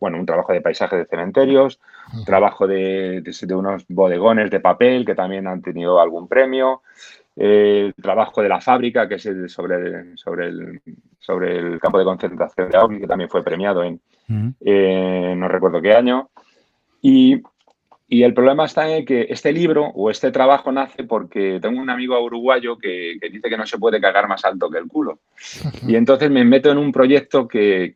bueno, 0.00 0.18
un 0.18 0.26
trabajo 0.26 0.52
de 0.52 0.60
paisaje 0.60 0.96
de 0.96 1.06
cementerios, 1.06 1.80
un 2.14 2.24
trabajo 2.24 2.66
de, 2.66 3.22
de, 3.22 3.54
unos 3.54 3.84
bodegones 3.88 4.50
de 4.50 4.60
papel 4.60 5.04
que 5.04 5.14
también 5.14 5.46
han 5.46 5.62
tenido 5.62 6.00
algún 6.00 6.28
premio, 6.28 6.82
el 7.36 7.94
trabajo 7.94 8.42
de 8.42 8.48
la 8.48 8.60
fábrica, 8.60 9.08
que 9.08 9.16
es 9.16 9.26
el, 9.26 9.48
sobre, 9.50 9.76
el, 9.76 10.18
sobre, 10.18 10.46
el, 10.46 10.80
sobre 11.18 11.58
el 11.58 11.78
campo 11.80 11.98
de 11.98 12.04
concentración 12.04 12.70
de 12.70 12.76
Audi, 12.78 13.00
que 13.00 13.06
también 13.06 13.28
fue 13.28 13.44
premiado 13.44 13.84
en, 13.84 14.00
no 14.28 15.48
recuerdo 15.48 15.82
qué 15.82 15.94
año. 15.94 16.30
Y 17.02 17.42
y 18.08 18.22
el 18.22 18.34
problema 18.34 18.66
está 18.66 18.88
en 18.88 19.04
que 19.04 19.26
este 19.30 19.52
libro 19.52 19.86
o 19.86 20.10
este 20.10 20.30
trabajo 20.30 20.70
nace 20.70 21.02
porque 21.02 21.58
tengo 21.60 21.80
un 21.80 21.90
amigo 21.90 22.18
uruguayo 22.22 22.78
que, 22.78 23.18
dice 23.20 23.48
que 23.48 23.56
no 23.56 23.66
se 23.66 23.78
puede 23.78 24.00
cagar 24.00 24.28
más 24.28 24.44
alto 24.44 24.70
que 24.70 24.78
el 24.78 24.86
culo. 24.86 25.20
Y 25.88 25.96
entonces 25.96 26.30
me 26.30 26.44
meto 26.44 26.70
en 26.70 26.78
un 26.78 26.92
proyecto 26.92 27.48
que, 27.48 27.92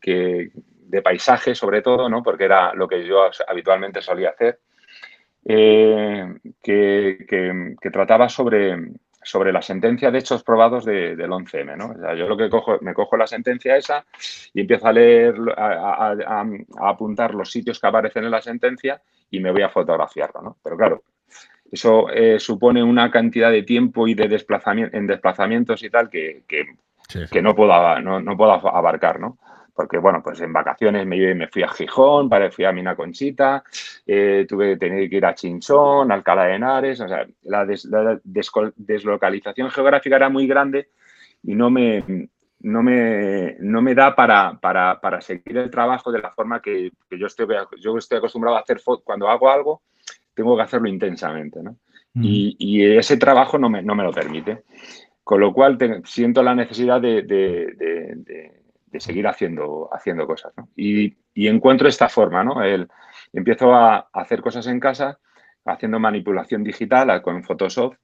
de 0.00 1.02
paisaje 1.02 1.54
sobre 1.54 1.82
todo, 1.82 2.08
¿no? 2.08 2.22
porque 2.22 2.44
era 2.44 2.72
lo 2.74 2.86
que 2.86 3.04
yo 3.04 3.28
habitualmente 3.48 4.00
solía 4.00 4.30
hacer, 4.30 4.60
eh, 5.44 6.34
que, 6.62 7.76
trataba 7.92 8.28
sobre, 8.28 8.76
sobre 9.24 9.52
la 9.52 9.62
sentencia 9.62 10.12
de 10.12 10.18
hechos 10.20 10.44
probados 10.44 10.84
del 10.84 11.18
11M. 11.18 11.76
¿no? 11.76 11.90
O 11.90 11.98
sea, 11.98 12.14
yo 12.14 12.28
lo 12.28 12.36
que 12.36 12.48
cojo, 12.48 12.78
me 12.80 12.94
cojo 12.94 13.16
la 13.16 13.26
sentencia 13.26 13.76
esa 13.76 14.04
y 14.54 14.60
empiezo 14.60 14.86
a 14.86 14.92
leer, 14.92 15.34
a, 15.56 16.14
apuntar 16.80 17.34
los 17.34 17.50
sitios 17.50 17.80
que 17.80 17.88
aparecen 17.88 18.24
en 18.24 18.30
la 18.30 18.40
sentencia 18.40 19.02
y 19.32 19.40
me 19.40 19.50
voy 19.50 19.62
a 19.62 19.68
fotografiarlo. 19.68 20.40
¿no? 20.42 20.56
Pero 20.62 20.76
claro, 20.76 21.02
eso 21.70 22.08
eh, 22.10 22.38
supone 22.38 22.84
una 22.84 23.10
cantidad 23.10 23.50
de 23.50 23.64
tiempo 23.64 24.06
y 24.06 24.14
de 24.14 24.28
desplazamiento, 24.28 24.96
en 24.96 25.08
desplazamientos 25.08 25.82
y 25.82 25.90
tal 25.90 26.08
que, 26.08 26.44
que, 26.46 27.42
no, 27.42 27.56
puedo, 27.56 28.00
no, 28.00 28.20
no 28.20 28.36
puedo 28.36 28.52
abarcar. 28.52 29.18
¿no? 29.18 29.38
porque 29.74 29.98
bueno, 29.98 30.22
pues 30.22 30.40
en 30.40 30.52
vacaciones 30.52 31.06
me, 31.06 31.34
me 31.34 31.48
fui 31.48 31.62
a 31.62 31.68
Gijón, 31.68 32.30
fui 32.50 32.64
a 32.64 32.72
Mina 32.72 32.94
Conchita, 32.94 33.64
eh, 34.06 34.44
tuve 34.48 34.72
que 34.72 34.76
tener 34.76 35.08
que 35.08 35.16
ir 35.16 35.26
a 35.26 35.34
Chinchón, 35.34 36.12
Alcalá 36.12 36.44
de 36.44 36.54
Henares, 36.54 37.00
o 37.00 37.08
sea, 37.08 37.26
la, 37.42 37.66
deslocalización 38.76 39.70
geográfica 39.70 40.16
era 40.16 40.28
muy 40.28 40.46
grande 40.46 40.90
y 41.42 41.54
no 41.54 41.70
me, 41.70 42.28
no 42.62 42.82
me, 42.82 43.56
no 43.60 43.82
me 43.82 43.94
da 43.94 44.14
para, 44.14 44.58
para, 44.60 45.20
seguir 45.20 45.58
el 45.58 45.70
trabajo 45.70 46.10
de 46.10 46.20
la 46.20 46.30
forma 46.30 46.60
que, 46.60 46.92
yo, 47.10 47.26
estoy, 47.26 47.46
yo 47.80 47.96
estoy 47.98 48.18
acostumbrado 48.18 48.56
a 48.56 48.60
hacer 48.60 48.80
cuando 49.04 49.28
hago 49.28 49.50
algo, 49.50 49.82
tengo 50.34 50.56
que 50.56 50.62
hacerlo 50.62 50.88
intensamente, 50.88 51.62
¿no? 51.62 51.76
Mm. 52.14 52.22
Y, 52.24 52.84
ese 52.96 53.16
trabajo 53.16 53.58
no 53.58 53.68
me, 53.68 53.82
no 53.82 53.94
me, 53.94 54.04
lo 54.04 54.12
permite. 54.12 54.64
Con 55.24 55.40
lo 55.40 55.52
cual 55.52 55.78
siento 56.04 56.42
la 56.42 56.54
necesidad 56.54 57.00
de 57.00 57.22
de 58.92 59.00
seguir 59.00 59.26
haciendo, 59.26 59.88
haciendo 59.90 60.26
cosas. 60.26 60.52
Y, 60.76 61.16
encuentro 61.34 61.88
esta 61.88 62.10
forma, 62.10 62.44
¿no? 62.44 62.62
El, 62.62 62.88
empiezo 63.32 63.74
a 63.74 64.08
hacer 64.12 64.42
cosas 64.42 64.66
en 64.66 64.78
casa 64.78 65.18
haciendo 65.64 65.98
manipulación 65.98 66.62
digital 66.62 67.22
con 67.22 67.42
Photoshop 67.42 67.94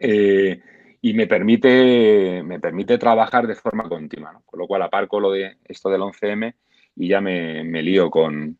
eh, 0.00 0.60
y 1.06 1.14
me 1.14 1.28
permite, 1.28 2.42
me 2.42 2.58
permite 2.58 2.98
trabajar 2.98 3.46
de 3.46 3.54
forma 3.54 3.88
continua, 3.88 4.42
con 4.44 4.58
lo 4.58 4.66
cual 4.66 4.82
aparco 4.82 5.20
lo 5.20 5.30
de 5.30 5.58
esto 5.64 5.88
del 5.88 6.00
11M 6.00 6.52
y 6.96 7.06
ya 7.06 7.20
me, 7.20 7.62
lío 7.80 8.10
con, 8.10 8.58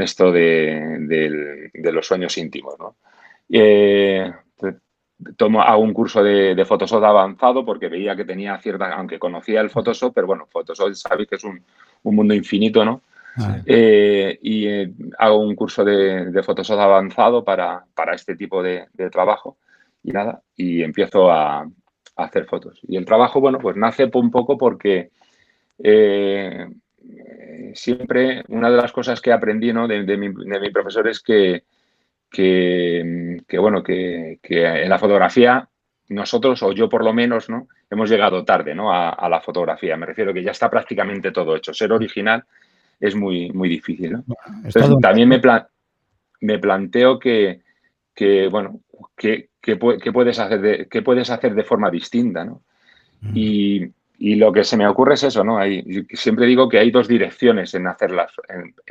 esto 0.00 0.32
de, 0.32 1.70
los 1.84 2.04
sueños 2.04 2.36
íntimos. 2.36 2.74
¿no? 2.80 2.96
Eh, 3.48 4.28
tomo, 5.36 5.62
hago 5.62 5.84
un 5.84 5.92
curso 5.92 6.20
de, 6.24 6.64
Photoshop 6.66 7.04
avanzado 7.04 7.64
porque 7.64 7.88
veía 7.88 8.16
que 8.16 8.24
tenía 8.24 8.58
cierta, 8.58 8.92
aunque 8.92 9.20
conocía 9.20 9.60
el 9.60 9.70
Photoshop, 9.70 10.12
pero 10.12 10.26
bueno, 10.26 10.48
Photoshop 10.50 10.94
sabéis 10.94 11.28
que 11.28 11.36
es 11.36 11.44
un, 11.44 11.62
mundo 12.02 12.34
infinito, 12.34 12.84
¿no? 12.84 13.02
Eh, 13.66 14.36
y 14.42 14.66
eh, 14.66 14.92
hago 15.18 15.38
un 15.38 15.54
curso 15.54 15.84
de, 15.84 16.42
Photoshop 16.42 16.80
avanzado 16.80 17.44
para, 17.44 17.86
este 18.12 18.34
tipo 18.34 18.64
de, 18.64 18.88
trabajo 19.12 19.58
y 20.02 20.10
nada, 20.10 20.42
y 20.56 20.82
empiezo 20.82 21.30
a, 21.30 21.64
hacer 22.16 22.46
fotos. 22.46 22.80
Y 22.82 22.96
el 22.96 23.04
trabajo, 23.04 23.40
bueno, 23.40 23.58
pues 23.58 23.76
nace 23.76 24.10
un 24.14 24.30
poco 24.30 24.56
porque 24.56 25.10
eh, 25.78 26.66
siempre 27.74 28.44
una 28.48 28.70
de 28.70 28.76
las 28.76 28.92
cosas 28.92 29.20
que 29.20 29.32
aprendí 29.32 29.72
¿no? 29.72 29.88
de, 29.88 30.02
mi, 30.16 30.28
de 30.28 30.60
mi 30.60 30.70
profesor 30.70 31.08
es 31.08 31.20
que 31.20 31.64
que, 32.34 33.58
bueno, 33.58 33.82
que, 33.82 34.38
en 34.42 34.88
la 34.88 34.98
fotografía 34.98 35.68
nosotros, 36.08 36.62
o 36.62 36.72
yo 36.72 36.88
por 36.88 37.02
lo 37.02 37.14
menos, 37.14 37.48
¿no? 37.48 37.68
Hemos 37.88 38.10
llegado 38.10 38.44
tarde, 38.44 38.74
¿no? 38.74 38.92
A, 38.92 39.28
la 39.28 39.40
fotografía. 39.40 39.96
Me 39.96 40.06
refiero 40.06 40.34
que 40.34 40.42
ya 40.42 40.50
está 40.50 40.68
prácticamente 40.68 41.30
todo 41.30 41.56
hecho. 41.56 41.72
Ser 41.72 41.92
original 41.92 42.44
es 43.00 43.14
muy, 43.14 43.50
muy 43.50 43.68
difícil, 43.68 44.12
¿no? 44.12 44.24
también 45.00 45.28
me, 45.28 45.40
me 46.40 46.58
planteo 46.58 47.18
que, 47.18 47.62
bueno, 48.50 48.80
que, 49.16 49.48
puedes 49.76 50.38
hacer 50.38 50.60
de, 50.60 50.88
qué 50.88 51.02
puedes 51.02 51.30
hacer 51.30 51.54
de 51.54 51.64
forma 51.64 51.90
distinta, 51.90 52.44
¿no? 52.44 52.62
Y, 53.34 53.90
lo 54.36 54.52
que 54.52 54.64
se 54.64 54.76
me 54.76 54.86
ocurre 54.86 55.14
es 55.14 55.24
eso, 55.24 55.44
¿no? 55.44 55.58
Hay, 55.58 56.06
siempre 56.12 56.46
digo 56.46 56.68
que 56.68 56.78
hay 56.78 56.90
dos 56.90 57.08
direcciones 57.08 57.74
en 57.74 57.86
hacerlas, 57.86 58.32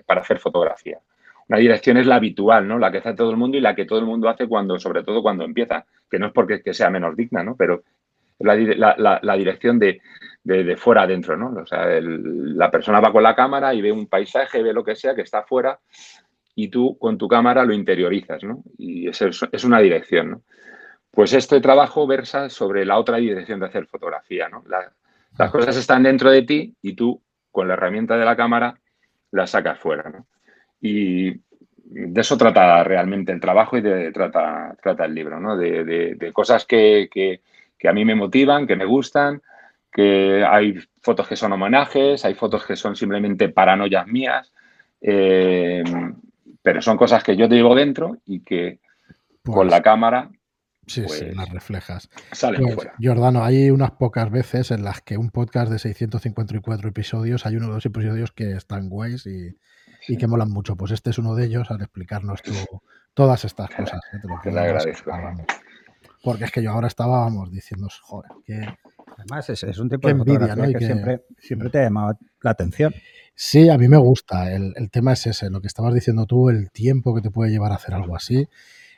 para 0.06 0.22
hacer 0.22 0.40
fotografía. 0.40 1.00
Una 1.48 1.58
dirección 1.58 1.98
es 1.98 2.06
la 2.06 2.16
habitual, 2.16 2.68
¿no? 2.68 2.78
La 2.78 2.92
que 2.92 3.00
hace 3.00 3.14
todo 3.14 3.32
el 3.32 3.38
mundo 3.38 3.58
y 3.58 3.62
la 3.62 3.74
que 3.74 3.86
todo 3.86 4.00
el 4.00 4.06
mundo 4.06 4.30
hace 4.30 4.48
cuando, 4.48 4.80
sobre 4.80 5.04
todo 5.04 5.22
cuando 5.22 5.44
empieza, 5.44 5.86
que 6.10 6.20
no 6.20 6.28
es 6.28 6.34
porque 6.34 6.62
que 6.62 6.74
sea 6.74 6.90
menos 6.90 7.16
digna, 7.16 7.44
¿no? 7.44 7.56
Pero 7.56 7.84
la, 8.40 9.20
la, 9.22 9.36
dirección 9.36 9.80
de, 9.80 10.02
de, 10.44 10.76
fuera 10.76 11.04
adentro, 11.04 11.38
¿no? 11.38 11.62
O 11.62 11.66
sea, 11.66 11.88
la 12.00 12.70
persona 12.70 13.00
va 13.00 13.12
con 13.12 13.24
la 13.24 13.36
cámara 13.36 13.74
y 13.74 13.82
ve 13.82 13.92
un 13.92 14.08
paisaje, 14.08 14.62
ve 14.62 14.74
lo 14.74 14.84
que 14.84 14.96
sea 14.96 15.16
que 15.16 15.22
está 15.22 15.40
afuera 15.40 15.80
y 16.56 16.68
tú 16.70 16.98
con 16.98 17.18
tu 17.18 17.28
cámara 17.28 17.66
lo 17.66 17.74
interiorizas, 17.74 18.44
¿no? 18.44 18.64
Y 18.78 19.08
es, 19.08 19.22
es 19.22 19.64
una 19.64 19.80
dirección, 19.80 20.32
¿no? 20.32 20.42
Pues 21.12 21.34
este 21.34 21.62
trabajo 21.62 22.08
versa 22.08 22.50
sobre 22.50 22.86
la 22.86 22.98
otra 22.98 23.18
dirección 23.18 23.60
de 23.60 23.68
hacer 23.68 23.86
fotografía, 23.86 24.50
¿no? 24.50 24.64
las 25.38 25.52
cosas 25.52 25.78
están 25.78 26.04
dentro 26.04 26.32
de 26.32 26.42
ti 26.42 26.76
y 26.82 26.94
tú 26.94 27.22
con 27.52 27.68
la 27.68 27.76
herramienta 27.76 28.18
de 28.18 28.26
la 28.26 28.36
cámara 28.36 28.80
las 29.30 29.52
sacas 29.52 29.80
fuera, 29.80 30.10
¿no? 30.10 30.26
Y 30.82 31.32
de 31.32 32.22
eso 32.22 32.38
trata 32.38 32.84
realmente 32.84 33.32
el 33.32 33.40
trabajo 33.40 33.78
y 33.78 33.82
de, 33.82 34.12
trata, 34.12 34.76
trata 34.82 35.06
el 35.06 35.14
libro, 35.14 35.40
¿no? 35.40 35.56
De, 35.56 36.32
cosas 36.34 36.66
que, 36.66 37.10
a 37.84 37.94
mí 37.94 38.06
me 38.06 38.16
motivan, 38.16 38.66
que 38.66 38.76
me 38.76 38.86
gustan, 38.86 39.42
que 39.92 40.44
hay 40.44 40.80
fotos 41.02 41.28
que 41.28 41.36
son 41.36 41.54
homenajes, 41.54 42.26
hay 42.26 42.34
fotos 42.34 42.66
que 42.66 42.76
son 42.76 42.96
simplemente 42.96 43.50
paranoias 43.50 44.08
mías, 44.08 44.52
eh, 45.00 45.84
pero 46.64 46.82
son 46.82 46.98
cosas 46.98 47.24
que 47.24 47.38
yo 47.38 47.48
te 47.48 47.56
llevo 47.56 47.76
dentro 47.76 48.18
y 48.26 48.44
que 48.44 48.80
con 49.44 49.56
pues 49.56 49.70
la 49.70 49.84
cámara 49.84 50.32
Sí, 50.88 51.08
sí, 51.08 51.26
las 51.28 51.36
pues, 51.36 51.50
reflejas. 51.50 52.10
Salen 52.32 52.62
pues, 52.62 52.76
fuera. 52.76 52.94
Jordano, 53.02 53.44
hay 53.44 53.70
unas 53.72 53.92
pocas 53.92 54.30
veces 54.30 54.72
en 54.72 54.84
las 54.84 55.02
que 55.02 55.18
un 55.18 55.30
podcast 55.30 55.72
de 55.72 55.80
654 55.80 56.90
episodios, 56.90 57.46
hay 57.46 57.56
uno 57.56 57.70
o 57.70 57.74
dos 57.74 57.86
episodios 57.86 58.32
que 58.32 58.52
están 58.52 58.90
guays 58.90 59.26
y, 59.26 59.58
y 60.08 60.18
que 60.18 60.28
molan 60.28 60.50
mucho. 60.50 60.76
Pues 60.76 60.92
este 60.92 61.12
es 61.12 61.18
uno 61.18 61.36
de 61.36 61.46
ellos 61.46 61.72
al 61.72 61.82
explicarnos 61.82 62.42
todas 63.14 63.46
estas 63.46 63.70
cosas. 63.70 64.02
te 64.44 64.52
lo 64.52 64.60
agradezco. 64.60 65.12
Porque 66.22 66.46
es 66.46 66.52
que 66.52 66.64
yo 66.64 66.72
ahora 66.72 66.88
estábamos 66.88 67.52
diciendo, 67.52 67.88
joder, 68.02 68.32
que... 68.46 68.68
Además, 69.18 69.50
es, 69.50 69.78
un 69.78 69.90
tipo 69.90 70.08
de 70.08 70.14
envidia, 70.14 70.56
¿no? 70.56 70.64
que, 70.68 70.86
siempre, 70.86 71.26
siempre 71.40 71.70
te 71.70 71.80
ha 71.80 71.84
llamado 71.84 72.18
la 72.42 72.52
atención. 72.52 72.94
Sí, 73.36 73.70
a 73.70 73.78
mí 73.78 73.88
me 73.88 73.98
gusta. 73.98 74.52
El, 74.54 74.74
tema 74.92 75.14
es 75.14 75.28
ese, 75.28 75.50
lo 75.50 75.62
que 75.62 75.68
estabas 75.68 75.94
diciendo 75.94 76.26
tú, 76.26 76.50
el 76.50 76.72
tiempo 76.72 77.16
que 77.16 77.22
te 77.22 77.32
puede 77.32 77.52
llevar 77.52 77.72
a 77.72 77.76
hacer 77.76 77.94
algo 77.94 78.16
así, 78.16 78.48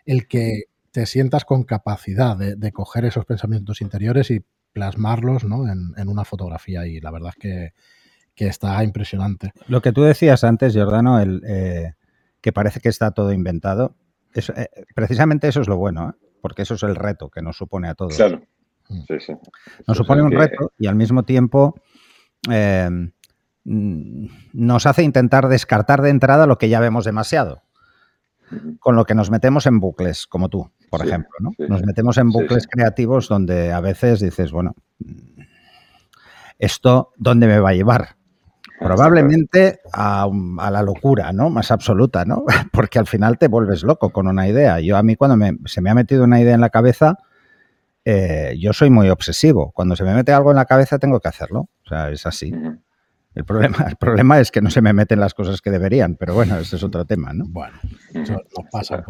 el 0.05 0.27
que 0.27 0.63
te 0.91 1.05
sientas 1.05 1.45
con 1.45 1.63
capacidad 1.63 2.37
de, 2.37 2.71
coger 2.71 3.05
esos 3.05 3.25
pensamientos 3.25 3.81
interiores 3.81 4.31
y 4.31 4.45
plasmarlos 4.73 5.45
¿no? 5.45 5.69
en, 5.69 5.93
en, 5.97 6.07
una 6.07 6.25
fotografía. 6.25 6.85
Y 6.85 6.99
la 6.99 7.11
verdad 7.11 7.31
es 7.35 7.41
que, 7.41 7.73
que 8.35 8.47
está 8.47 8.83
impresionante. 8.83 9.53
Lo 9.67 9.81
que 9.81 9.93
tú 9.93 10.03
decías 10.03 10.43
antes, 10.43 10.73
Giordano, 10.73 11.19
el, 11.19 11.41
eh, 11.47 11.93
que 12.41 12.51
parece 12.51 12.81
que 12.81 12.89
está 12.89 13.11
todo 13.11 13.31
inventado, 13.31 13.95
es, 14.33 14.49
eh, 14.49 14.69
precisamente 14.93 15.47
eso 15.47 15.61
es 15.61 15.67
lo 15.67 15.77
bueno, 15.77 16.09
¿eh? 16.09 16.27
porque 16.41 16.63
eso 16.63 16.75
es 16.75 16.83
el 16.83 16.95
reto 16.95 17.29
que 17.29 17.41
nos 17.41 17.57
supone 17.57 17.87
a 17.87 17.95
todos. 17.95 18.15
Claro. 18.17 18.43
Mm. 18.89 19.01
Sí, 19.07 19.19
sí. 19.19 19.33
Nos 19.87 19.97
supone 19.97 20.21
un 20.21 20.31
reto 20.31 20.71
y 20.77 20.87
al 20.87 20.95
mismo 20.95 21.23
tiempo 21.23 21.75
nos 23.65 24.85
hace 24.85 25.03
intentar 25.03 25.47
descartar 25.47 26.01
de 26.01 26.09
entrada 26.09 26.45
lo 26.45 26.57
que 26.57 26.69
ya 26.69 26.79
vemos 26.79 27.05
demasiado. 27.05 27.63
Con 28.79 28.95
lo 28.95 29.05
que 29.05 29.15
nos 29.15 29.31
metemos 29.31 29.65
en 29.65 29.79
bucles, 29.79 30.27
como 30.27 30.49
tú, 30.49 30.69
por 30.91 31.05
ejemplo. 31.05 31.31
¿no? 31.39 31.51
Nos 31.67 31.83
metemos 31.83 32.17
en 32.19 32.29
bucles 32.29 32.67
creativos 32.67 33.27
donde 33.27 33.73
a 33.73 33.79
veces 33.79 34.19
dices, 34.19 34.51
bueno, 34.51 34.75
¿esto 36.59 37.11
dónde 37.17 37.47
me 37.47 37.59
va 37.59 37.69
a 37.69 37.73
llevar? 37.73 38.15
Probablemente 38.79 39.79
a, 39.91 40.29
la 40.71 40.81
locura, 40.83 41.31
¿no? 41.33 41.49
Más 41.49 41.71
absoluta, 41.71 42.23
¿no? 42.23 42.43
Porque 42.71 42.99
al 42.99 43.07
final 43.07 43.39
te 43.39 43.47
vuelves 43.47 43.83
loco 43.83 44.11
con 44.11 44.27
una 44.27 44.47
idea. 44.47 44.79
Yo 44.79 44.95
a 44.95 45.03
mí 45.03 45.15
cuando 45.15 45.43
se 45.65 45.81
me 45.81 45.89
ha 45.89 45.95
metido 45.95 46.23
una 46.23 46.39
idea 46.39 46.53
en 46.53 46.61
la 46.61 46.69
cabeza, 46.69 47.17
eh, 48.05 48.55
yo 48.59 48.71
soy 48.73 48.89
muy 48.89 49.09
obsesivo. 49.09 49.71
Cuando 49.73 49.95
se 49.95 50.03
me 50.03 50.13
mete 50.13 50.31
algo 50.31 50.51
en 50.51 50.57
la 50.57 50.65
cabeza 50.65 50.99
tengo 50.99 51.19
que 51.19 51.27
hacerlo. 51.27 51.69
O 51.85 51.89
sea, 51.89 52.09
es 52.09 52.25
así. 52.25 52.53
El 53.33 53.43
problema, 53.43 53.85
el 53.89 53.97
problema 53.97 54.39
es 54.39 54.51
que 54.51 54.61
no 54.61 54.69
se 54.69 54.81
me 54.81 54.93
meten 54.93 55.19
las 55.19 55.33
cosas 55.33 55.61
que 55.61 55.71
deberían, 55.71 56.15
pero 56.15 56.33
bueno, 56.33 56.57
ese 56.57 56.77
es 56.77 56.83
otro 56.83 57.03
tema, 57.03 57.33
¿no? 57.33 57.45
Bueno, 57.49 57.77
eso 58.13 58.33
nos 58.33 58.69
pasa. 58.71 59.03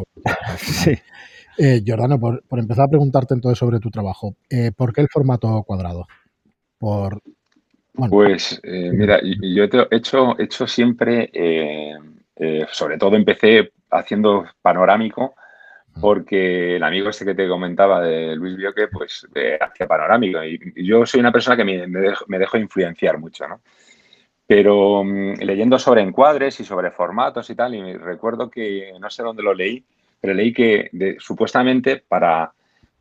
sí. 0.58 0.96
Eh, 1.58 1.82
Jordano, 1.86 2.18
por, 2.18 2.42
empezar 2.50 2.84
a 2.84 2.88
preguntarte 2.88 3.32
entonces 3.32 3.58
sobre 3.58 3.78
tu 3.78 3.90
trabajo, 3.90 4.34
eh, 4.50 4.72
¿por 4.76 4.92
qué 4.92 5.00
el 5.00 5.08
formato 5.08 5.62
cuadrado? 5.62 6.06
Por, 6.76 7.22
pues 8.08 8.60
eh, 8.62 8.90
mira, 8.92 9.20
yo 9.22 9.64
he 9.64 9.96
hecho, 9.96 10.38
hecho 10.38 10.66
siempre, 10.66 11.30
eh, 11.32 11.94
eh, 12.36 12.66
sobre 12.70 12.98
todo 12.98 13.16
empecé 13.16 13.72
haciendo 13.90 14.44
panorámico 14.60 15.34
porque 16.00 16.76
el 16.76 16.82
amigo 16.82 17.10
este 17.10 17.24
que 17.24 17.34
te 17.34 17.48
comentaba 17.48 18.00
de 18.00 18.36
Luis 18.36 18.56
Bioque, 18.56 18.88
pues 18.88 19.26
hacía 19.60 19.86
panorámico 19.86 20.42
y 20.44 20.84
yo 20.84 21.06
soy 21.06 21.20
una 21.20 21.32
persona 21.32 21.56
que 21.56 21.64
me, 21.64 21.86
me, 21.86 22.38
dejo, 22.38 22.58
influenciar 22.58 23.18
mucho, 23.18 23.48
¿no? 23.48 23.60
Pero 24.46 25.02
mm, 25.02 25.40
leyendo 25.40 25.78
sobre 25.78 26.02
encuadres 26.02 26.60
y 26.60 26.64
sobre 26.64 26.90
formatos 26.90 27.50
y 27.50 27.54
tal, 27.54 27.74
y 27.74 27.94
recuerdo 27.94 28.50
que, 28.50 28.92
no 29.00 29.10
sé 29.10 29.22
dónde 29.22 29.42
lo 29.42 29.54
leí, 29.54 29.84
pero 30.20 30.34
leí 30.34 30.52
que 30.52 30.90
supuestamente 31.18 32.04
para 32.08 32.52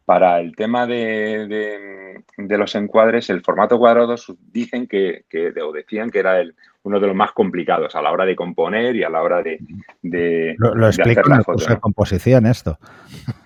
para 0.06 0.40
el 0.40 0.56
tema 0.56 0.86
de, 0.86 2.24
los 2.38 2.76
encuadres, 2.76 3.30
el 3.32 3.42
formato 3.42 3.80
cuadrado 3.80 4.16
dicen 4.52 4.88
que, 4.88 5.26
o 5.62 5.72
decían 5.72 6.12
que 6.12 6.20
era 6.20 6.40
el, 6.40 6.56
uno 6.86 7.00
de 7.00 7.08
los 7.08 7.16
más 7.16 7.32
complicados 7.32 7.96
a 7.96 8.02
la 8.02 8.12
hora 8.12 8.26
de 8.26 8.36
componer 8.36 8.96
y 8.96 9.04
a 9.04 9.10
la 9.10 9.22
hora 9.22 9.42
de, 9.42 10.56
lo, 10.58 10.76
lo 10.76 10.88
explico 10.88 11.22
en 11.26 11.34
el 11.34 11.44
curso 11.44 11.70
de 11.70 11.80
composición 11.80 12.46
esto. 12.46 12.78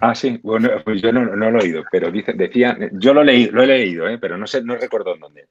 Ah, 0.01 0.13
sí, 0.13 0.39
bueno, 0.43 0.69
pues 0.83 1.01
yo 1.01 1.11
no, 1.11 1.23
lo 1.23 1.59
he 1.59 1.63
oído, 1.63 1.83
pero 1.91 2.11
dice, 2.11 2.33
decían, 2.33 2.89
yo 2.93 3.13
lo, 3.13 3.23
leí, 3.23 3.47
lo 3.47 3.63
he 3.63 3.67
leído, 3.67 4.07
¿eh? 4.07 4.17
pero 4.17 4.37
no 4.37 4.45
sé, 4.45 4.61
no 4.61 4.75
recuerdo 4.75 5.13
en 5.13 5.21
dónde. 5.21 5.47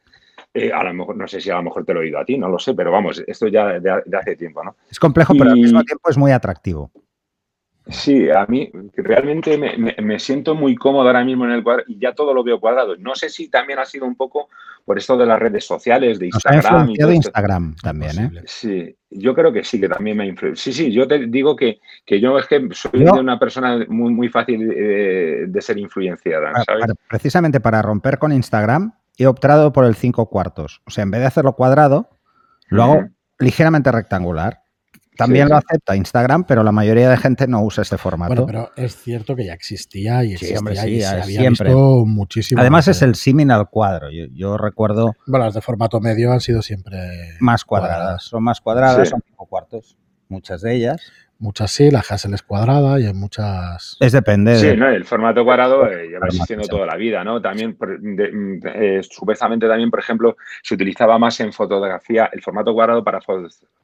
Eh, 0.53 0.71
a 0.73 0.83
lo 0.85 0.95
mejor, 0.95 1.17
no 1.17 1.27
sé 1.27 1.41
si 1.41 1.51
a 1.51 1.57
lo 1.57 1.63
mejor 1.63 1.85
te 1.85 1.95
lo 1.95 2.01
he 2.01 2.05
oído 2.05 2.19
a 2.19 2.25
ti, 2.25 2.37
no 2.37 2.49
lo 2.49 2.59
sé, 2.59 2.75
pero 2.75 2.93
vamos, 2.93 3.23
esto 3.27 3.49
ya 3.49 3.81
de, 3.81 3.91
hace 3.91 4.37
tiempo, 4.37 4.63
¿no? 4.63 4.77
Es 4.91 4.99
complejo, 4.99 5.35
pero 5.39 5.51
al 5.51 5.57
mismo 5.57 5.83
tiempo 5.83 6.11
es 6.11 6.19
muy 6.19 6.33
atractivo. 6.33 6.91
Sí, 7.89 8.29
a 8.29 8.45
mí 8.47 8.71
realmente 8.97 9.57
me, 9.57 10.19
siento 10.19 10.55
muy 10.55 10.77
cómodo 10.77 11.07
ahora 11.07 11.25
mismo 11.25 11.47
en 11.47 11.53
el 11.53 11.63
cuadrado 11.63 11.87
y 11.89 11.99
ya 11.99 12.15
todo 12.15 12.35
lo 12.35 12.45
veo 12.45 12.61
cuadrado. 12.61 12.97
No 12.99 13.15
sé 13.15 13.31
si 13.31 13.49
también 13.49 13.79
ha 13.79 13.87
sido 13.87 14.05
un 14.05 14.15
poco 14.15 14.51
por 14.89 14.97
esto 14.97 15.19
de 15.19 15.27
las 15.27 15.39
redes 15.39 15.67
sociales, 15.67 16.19
de 16.19 16.27
Instagram. 16.29 16.89
y 16.89 17.03
Instagram 17.03 17.77
también, 17.77 18.19
¿eh? 18.19 18.43
Sí, 18.47 18.97
yo 19.11 19.35
creo 19.35 19.53
que 19.53 19.63
sí, 19.63 19.79
que 19.79 19.87
también 19.87 20.17
me 20.17 20.25
ha 20.25 20.27
influido. 20.27 20.57
Sí, 20.57 20.73
sí, 20.73 20.91
yo 20.91 21.07
te 21.07 21.27
digo 21.27 21.55
que, 21.55 21.79
yo 22.07 22.39
es 22.39 22.47
que 22.47 22.67
soy 22.73 23.05
una 23.05 23.39
persona 23.39 23.85
muy, 23.87 24.15
muy 24.15 24.31
fácil 24.31 24.73
eh, 24.75 25.45
de, 25.47 25.61
ser 25.61 25.77
influenciada. 25.77 26.53
precisamente 27.07 27.61
para 27.61 27.83
romper 27.83 28.19
con 28.19 28.33
Instagram 28.33 28.95
he 29.19 29.27
optado 29.27 29.75
por 29.75 29.85
el 29.85 29.95
5 29.95 30.31
cuartos. 30.31 30.81
O 30.87 30.91
sea, 30.91 31.03
en 31.03 31.11
vez 31.11 31.21
de 31.21 31.27
hacerlo 31.27 31.53
cuadrado, 31.53 32.09
lo 32.69 32.83
hago 32.83 33.09
ligeramente 33.39 33.93
rectangular. 33.93 34.63
También 35.19 35.49
lo 35.49 35.57
acepta 35.57 35.97
Instagram, 35.97 36.45
pero 36.45 36.63
la 36.63 36.71
mayoría 36.71 37.11
de 37.11 37.17
gente 37.17 37.49
no 37.49 37.61
usa 37.65 37.83
este 37.83 37.99
formato. 37.99 38.45
Bueno, 38.45 38.47
pero 38.47 38.71
es 38.77 38.97
cierto 38.97 39.35
que 39.35 39.47
ya 39.47 39.53
existía 39.53 40.23
y 40.23 40.35
existía 40.35 40.89
y 40.89 41.01
se 41.01 41.07
había 41.09 41.51
visto 41.51 42.07
muchísimo. 42.07 42.61
Además 42.61 42.87
es 42.87 43.03
el 43.03 43.17
símil 43.17 43.51
al 43.51 43.69
cuadro. 43.69 44.11
Yo, 44.11 44.57
recuerdo... 44.57 45.17
Bueno, 45.27 45.47
las 45.47 45.55
de 45.55 45.61
formato 45.61 46.01
medio 46.01 46.31
han 46.33 46.41
sido 46.41 46.63
siempre... 46.63 47.37
Más 47.41 47.65
cuadradas. 47.65 48.23
Son 48.23 48.45
más 48.45 48.61
cuadradas, 48.61 49.09
son 49.09 49.21
cinco 49.27 49.47
cuartos. 49.47 49.99
Muchas 50.29 50.61
de 50.63 50.77
ellas. 50.77 51.01
Muchas 51.41 51.71
sí, 51.71 51.89
la 51.89 52.01
Hassel 52.01 52.35
es 52.35 52.43
cuadrada 52.43 52.99
y 52.99 53.07
en 53.07 53.17
muchas... 53.17 53.97
Es 54.01 54.11
depende. 54.11 54.57
Sí, 54.57 54.77
¿no? 54.77 54.89
el 54.89 55.05
formato 55.05 55.45
cuadrado 55.45 55.87
eh, 55.87 56.09
lleva 56.09 56.27
existiendo 56.27 56.67
toda 56.67 56.85
la 56.85 56.97
vida, 56.97 57.23
¿no? 57.23 57.41
También, 57.41 57.77
eh, 58.75 59.01
supuestamente 59.09 59.69
también, 59.69 59.89
por 59.89 60.01
ejemplo, 60.01 60.37
se 60.63 60.75
utilizaba 60.75 61.17
más 61.17 61.39
en 61.39 61.53
fotografía, 61.53 62.29
el 62.33 62.43
formato 62.43 62.75
cuadrado 62.75 63.05
para 63.05 63.21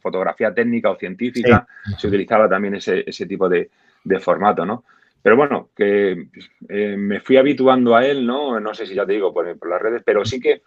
fotografía 0.01 0.53
técnica 0.53 0.91
o 0.91 0.97
científica, 0.97 1.65
se 1.97 2.09
utilizaba 2.09 2.49
también 2.49 2.75
ese, 2.75 3.27
tipo 3.27 3.49
de, 3.49 3.71
formato, 4.19 4.67
¿no? 4.67 4.83
Pero 5.23 5.37
bueno, 5.37 5.71
que 5.77 6.27
eh, 6.69 6.97
me 6.99 7.21
fui 7.21 7.37
habituando 7.37 7.95
a 7.95 8.05
él, 8.05 8.27
¿no? 8.27 8.59
No 8.59 8.75
sé 8.75 8.85
si 8.85 8.97
ya 8.97 9.07
te 9.07 9.13
digo 9.13 9.33
por 9.33 9.69
las 9.69 9.81
redes, 9.81 10.03
pero 10.05 10.25
sí 10.25 10.41
que 10.41 10.63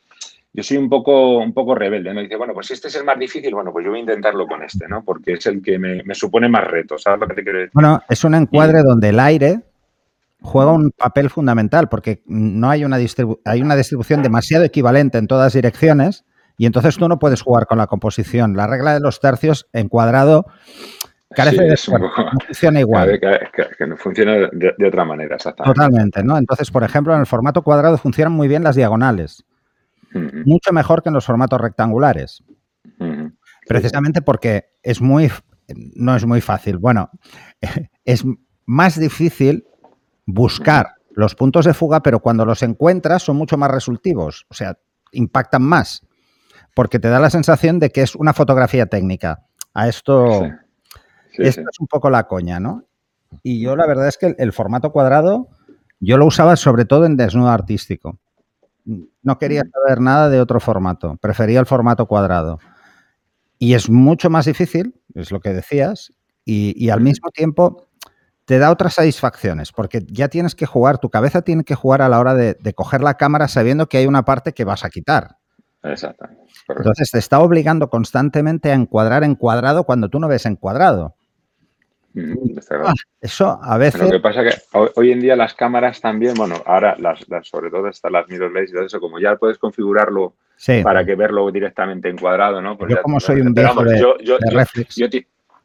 yo 0.57 0.63
soy 0.63 0.77
un 0.77 0.89
poco, 0.89 1.37
un 1.37 1.53
poco 1.53 1.75
rebelde, 1.75 2.11
¿no? 2.11 2.19
dice, 2.19 2.35
bueno, 2.35 2.51
pues 2.51 2.65
si 2.65 2.73
este 2.73 2.87
es 2.87 2.95
el 2.95 3.05
más 3.05 3.19
difícil, 3.19 3.53
bueno, 3.53 3.71
pues 3.71 3.85
yo 3.85 3.91
voy 3.91 3.99
a 3.99 4.01
intentarlo 4.01 4.47
con 4.47 4.63
este, 4.63 4.87
¿no? 4.87 5.03
Porque 5.05 5.33
es 5.33 5.45
el 5.45 5.61
que 5.61 5.77
me, 5.77 6.15
supone 6.15 6.49
más 6.49 6.65
retos, 6.65 7.03
¿sabes 7.03 7.19
lo 7.19 7.27
que 7.27 7.35
te 7.35 7.43
quiero 7.43 7.59
decir? 7.59 7.71
Bueno, 7.75 8.01
es 8.09 8.23
un 8.23 8.33
encuadre 8.33 8.81
donde 8.81 9.09
el 9.09 9.19
aire 9.19 9.61
juega 10.41 10.71
un 10.71 10.89
papel 10.89 11.29
fundamental 11.29 11.89
porque 11.89 12.23
no 12.25 12.71
hay 12.71 12.83
una, 12.85 12.97
hay 13.45 13.61
una 13.61 13.75
distribución 13.75 14.23
demasiado 14.23 14.63
equivalente 14.63 15.19
en 15.19 15.27
todas 15.27 15.53
direcciones 15.53 16.25
y 16.57 16.65
entonces 16.65 16.97
tú 16.97 17.07
no 17.07 17.19
puedes 17.19 17.43
jugar 17.43 17.67
con 17.67 17.77
la 17.77 17.85
composición. 17.85 18.55
La 18.55 18.65
regla 18.65 18.95
de 18.95 18.99
los 18.99 19.19
tercios 19.19 19.67
encuadrado 19.73 20.47
carece 21.35 21.65
de 21.65 21.77
no 21.99 22.39
funciona 22.47 22.79
igual. 22.79 23.19
Que, 23.77 23.85
no 23.85 23.95
funciona 23.95 24.49
de, 24.51 24.73
de, 24.75 24.87
otra 24.87 25.05
manera, 25.05 25.35
exactamente. 25.35 25.79
Totalmente, 25.79 26.23
¿no? 26.23 26.35
Entonces, 26.35 26.71
por 26.71 26.83
ejemplo, 26.83 27.13
en 27.13 27.19
el 27.19 27.27
formato 27.27 27.61
cuadrado 27.61 27.99
funcionan 27.99 28.33
muy 28.33 28.47
bien 28.47 28.63
las 28.63 28.75
diagonales. 28.75 29.45
Mucho 30.45 30.71
mejor 30.73 31.03
que 31.03 31.09
en 31.09 31.15
los 31.15 31.25
formatos 31.25 31.59
rectangulares. 31.59 32.43
Precisamente 33.67 34.21
porque 34.21 34.69
es 34.81 35.01
muy, 35.01 35.31
no 35.67 36.15
es 36.15 36.25
muy 36.25 36.41
fácil. 36.41 36.77
Bueno, 36.77 37.09
es 38.05 38.23
más 38.65 38.99
difícil 38.99 39.65
buscar 40.25 40.95
los 41.11 41.35
puntos 41.35 41.65
de 41.65 41.73
fuga, 41.73 42.01
pero 42.01 42.19
cuando 42.19 42.45
los 42.45 42.61
encuentras 42.63 43.23
son 43.23 43.37
mucho 43.37 43.57
más 43.57 43.71
resultivos, 43.71 44.45
o 44.49 44.53
sea, 44.53 44.77
impactan 45.11 45.63
más, 45.63 46.05
porque 46.75 46.99
te 46.99 47.09
da 47.09 47.19
la 47.19 47.29
sensación 47.29 47.79
de 47.79 47.89
que 47.89 48.03
es 48.03 48.15
una 48.15 48.33
fotografía 48.33 48.85
técnica. 48.85 49.43
A 49.73 49.87
esto, 49.87 50.43
esto 51.33 51.61
es 51.61 51.79
un 51.79 51.87
poco 51.87 52.09
la 52.09 52.27
coña, 52.27 52.59
¿no? 52.59 52.83
Y 53.43 53.61
yo 53.61 53.75
la 53.75 53.87
verdad 53.87 54.07
es 54.07 54.17
que 54.17 54.35
el 54.37 54.53
formato 54.53 54.91
cuadrado 54.91 55.49
yo 55.99 56.17
lo 56.17 56.25
usaba 56.25 56.55
sobre 56.55 56.85
todo 56.85 57.05
en 57.05 57.17
desnudo 57.17 57.49
artístico 57.49 58.19
no 59.21 59.37
quería 59.37 59.63
saber 59.71 60.01
nada 60.01 60.29
de 60.29 60.39
otro 60.39 60.59
formato, 60.59 61.17
prefería 61.17 61.59
el 61.59 61.65
formato 61.65 62.05
cuadrado. 62.05 62.59
Y 63.59 63.73
es 63.73 63.89
mucho 63.89 64.29
más 64.29 64.45
difícil, 64.45 64.95
es 65.13 65.31
lo 65.31 65.39
que 65.41 65.53
decías, 65.53 66.13
y, 66.45 66.89
al 66.89 67.01
mismo 67.01 67.29
tiempo 67.31 67.89
te 68.45 68.57
da 68.59 68.71
otras 68.71 68.93
satisfacciones, 68.93 69.73
porque 69.73 70.05
ya 70.07 70.29
tienes 70.29 70.55
que 70.55 70.65
jugar, 70.65 70.99
tu 70.99 71.09
cabeza 71.09 71.41
tiene 71.41 71.65
que 71.65 71.75
jugar 71.75 72.01
a 72.01 72.07
la 72.07 72.19
hora 72.19 72.33
de, 72.33 72.55
coger 72.73 73.01
la 73.01 73.15
cámara 73.15 73.49
sabiendo 73.49 73.89
que 73.89 73.97
hay 73.97 74.07
una 74.07 74.23
parte 74.23 74.53
que 74.53 74.63
vas 74.63 74.85
a 74.85 74.89
quitar. 74.89 75.37
Exactamente. 75.83 76.43
Entonces 76.69 77.11
te 77.11 77.19
está 77.19 77.39
obligando 77.39 77.89
constantemente 77.89 78.71
a 78.71 78.75
encuadrar 78.75 79.25
en 79.25 79.35
cuadrado 79.35 79.83
cuando 79.83 80.09
tú 80.09 80.19
no 80.19 80.29
ves 80.29 80.45
Ah, 82.83 82.93
eso 83.21 83.59
a 83.61 83.77
veces. 83.77 84.01
lo 84.01 84.11
que 84.11 84.19
pasa 84.19 84.41
es 84.43 84.55
que 84.55 84.91
hoy 84.95 85.11
en 85.11 85.19
día 85.19 85.35
las 85.35 85.53
cámaras 85.53 86.01
también, 86.01 86.33
bueno, 86.33 86.55
ahora 86.65 86.95
las, 86.99 87.19
sobre 87.43 87.69
todo 87.69 87.87
están 87.87 88.13
las 88.13 88.27
mirrorless 88.27 88.69
y 88.69 88.73
todo 88.73 88.85
eso, 88.85 88.99
como 88.99 89.19
ya 89.19 89.35
puedes 89.35 89.57
configurarlo 89.57 90.33
para 90.83 91.05
que 91.05 91.15
verlo 91.15 91.49
directamente 91.51 92.09
encuadrado, 92.09 92.61
¿no? 92.61 92.77
Pues 92.77 92.91
yo 92.91 93.01
como 93.01 93.19
soy 93.19 93.41
un 93.41 93.53
viejo 93.53 93.83
de, 93.83 93.99
yo, 93.99 94.37
reflex. 94.51 94.95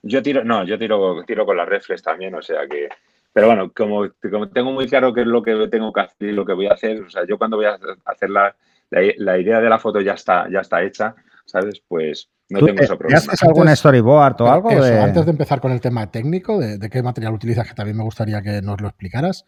Yo, 0.05 0.23
tiro, 0.23 0.43
no, 0.45 0.65
yo 0.65 0.79
tiro, 0.79 1.23
tiro 1.25 1.47
con 1.47 1.57
las 1.57 1.69
reflex 1.69 2.03
también, 2.03 2.35
o 2.35 2.43
sea 2.43 2.67
que. 2.69 2.89
Pero 3.33 3.47
bueno, 3.47 3.73
como, 3.75 4.11
tengo 4.49 4.73
muy 4.73 4.87
claro 4.89 5.15
qué 5.15 5.23
es 5.23 5.27
lo 5.27 5.43
que 5.43 5.69
tengo 5.69 5.91
que 5.93 6.01
hacer 6.01 6.29
y 6.29 6.33
lo 6.33 6.45
que 6.45 6.53
voy 6.53 6.67
a 6.67 6.75
hacer, 6.75 7.01
o 7.01 7.09
sea, 7.09 7.25
yo 7.27 7.39
cuando 7.39 7.57
voy 7.57 7.65
a 7.65 7.79
hacer 8.05 8.29
la, 8.29 8.55
la, 8.91 9.39
idea 9.39 9.61
de 9.61 9.71
la 9.71 9.79
foto 9.79 10.01
ya 10.01 10.13
está, 10.13 10.49
ya 10.51 10.61
está 10.61 10.83
hecha, 10.83 11.15
¿sabes? 11.47 11.83
Pues 11.87 12.31
no 12.49 12.65
tengo 12.65 12.83
ese 12.83 12.97
problema. 12.97 13.19
¿Haces 13.19 13.43
algún 13.43 13.75
storyboard 13.75 14.41
o 14.43 14.51
algo? 14.51 14.71
Antes 14.71 15.25
de 15.25 15.31
empezar 15.31 15.61
con 15.61 15.73
el 15.73 15.81
tema 15.81 16.11
técnico, 16.11 16.59
de, 16.59 16.91
qué 16.91 17.03
material 17.03 17.35
utilizas, 17.35 17.69
que 17.69 17.75
también 17.75 17.97
me 17.97 18.05
gustaría 18.05 18.43
que 18.43 18.63
nos 18.63 18.81
lo 18.81 18.89
explicaras, 18.89 19.47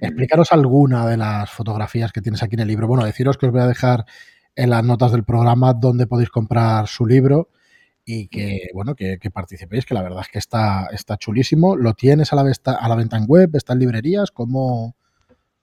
explícanos 0.00 0.52
alguna 0.52 1.06
de 1.06 1.16
las 1.16 1.50
fotografías 1.50 2.12
que 2.12 2.20
tienes 2.20 2.42
aquí 2.42 2.54
en 2.54 2.60
el 2.60 2.68
libro. 2.68 2.86
Bueno, 2.86 3.04
deciros 3.04 3.36
que 3.36 3.46
os 3.46 3.52
voy 3.52 3.60
a 3.60 3.66
dejar 3.66 4.04
en 4.54 4.70
las 4.70 4.84
notas 4.84 5.12
del 5.12 5.24
programa 5.24 5.74
donde 5.74 6.06
podéis 6.06 6.30
comprar 6.30 6.88
su 6.88 7.06
libro 7.06 7.50
y 8.04 8.28
que, 8.28 8.70
bueno, 8.72 8.94
que, 8.94 9.18
participéis, 9.32 9.84
que 9.84 9.94
la 9.94 10.02
verdad 10.02 10.22
es 10.22 10.28
que 10.28 10.38
está, 10.38 10.88
está 10.92 11.18
chulísimo. 11.18 11.76
¿Lo 11.76 11.92
tienes 11.92 12.32
a 12.32 12.36
la, 12.36 12.42
a 12.42 12.88
la 12.88 12.94
venta 12.96 13.18
en 13.18 13.26
web? 13.28 13.50
¿Está 13.52 13.74
en 13.74 13.80
librerías? 13.80 14.30
¿Cómo, 14.30 14.96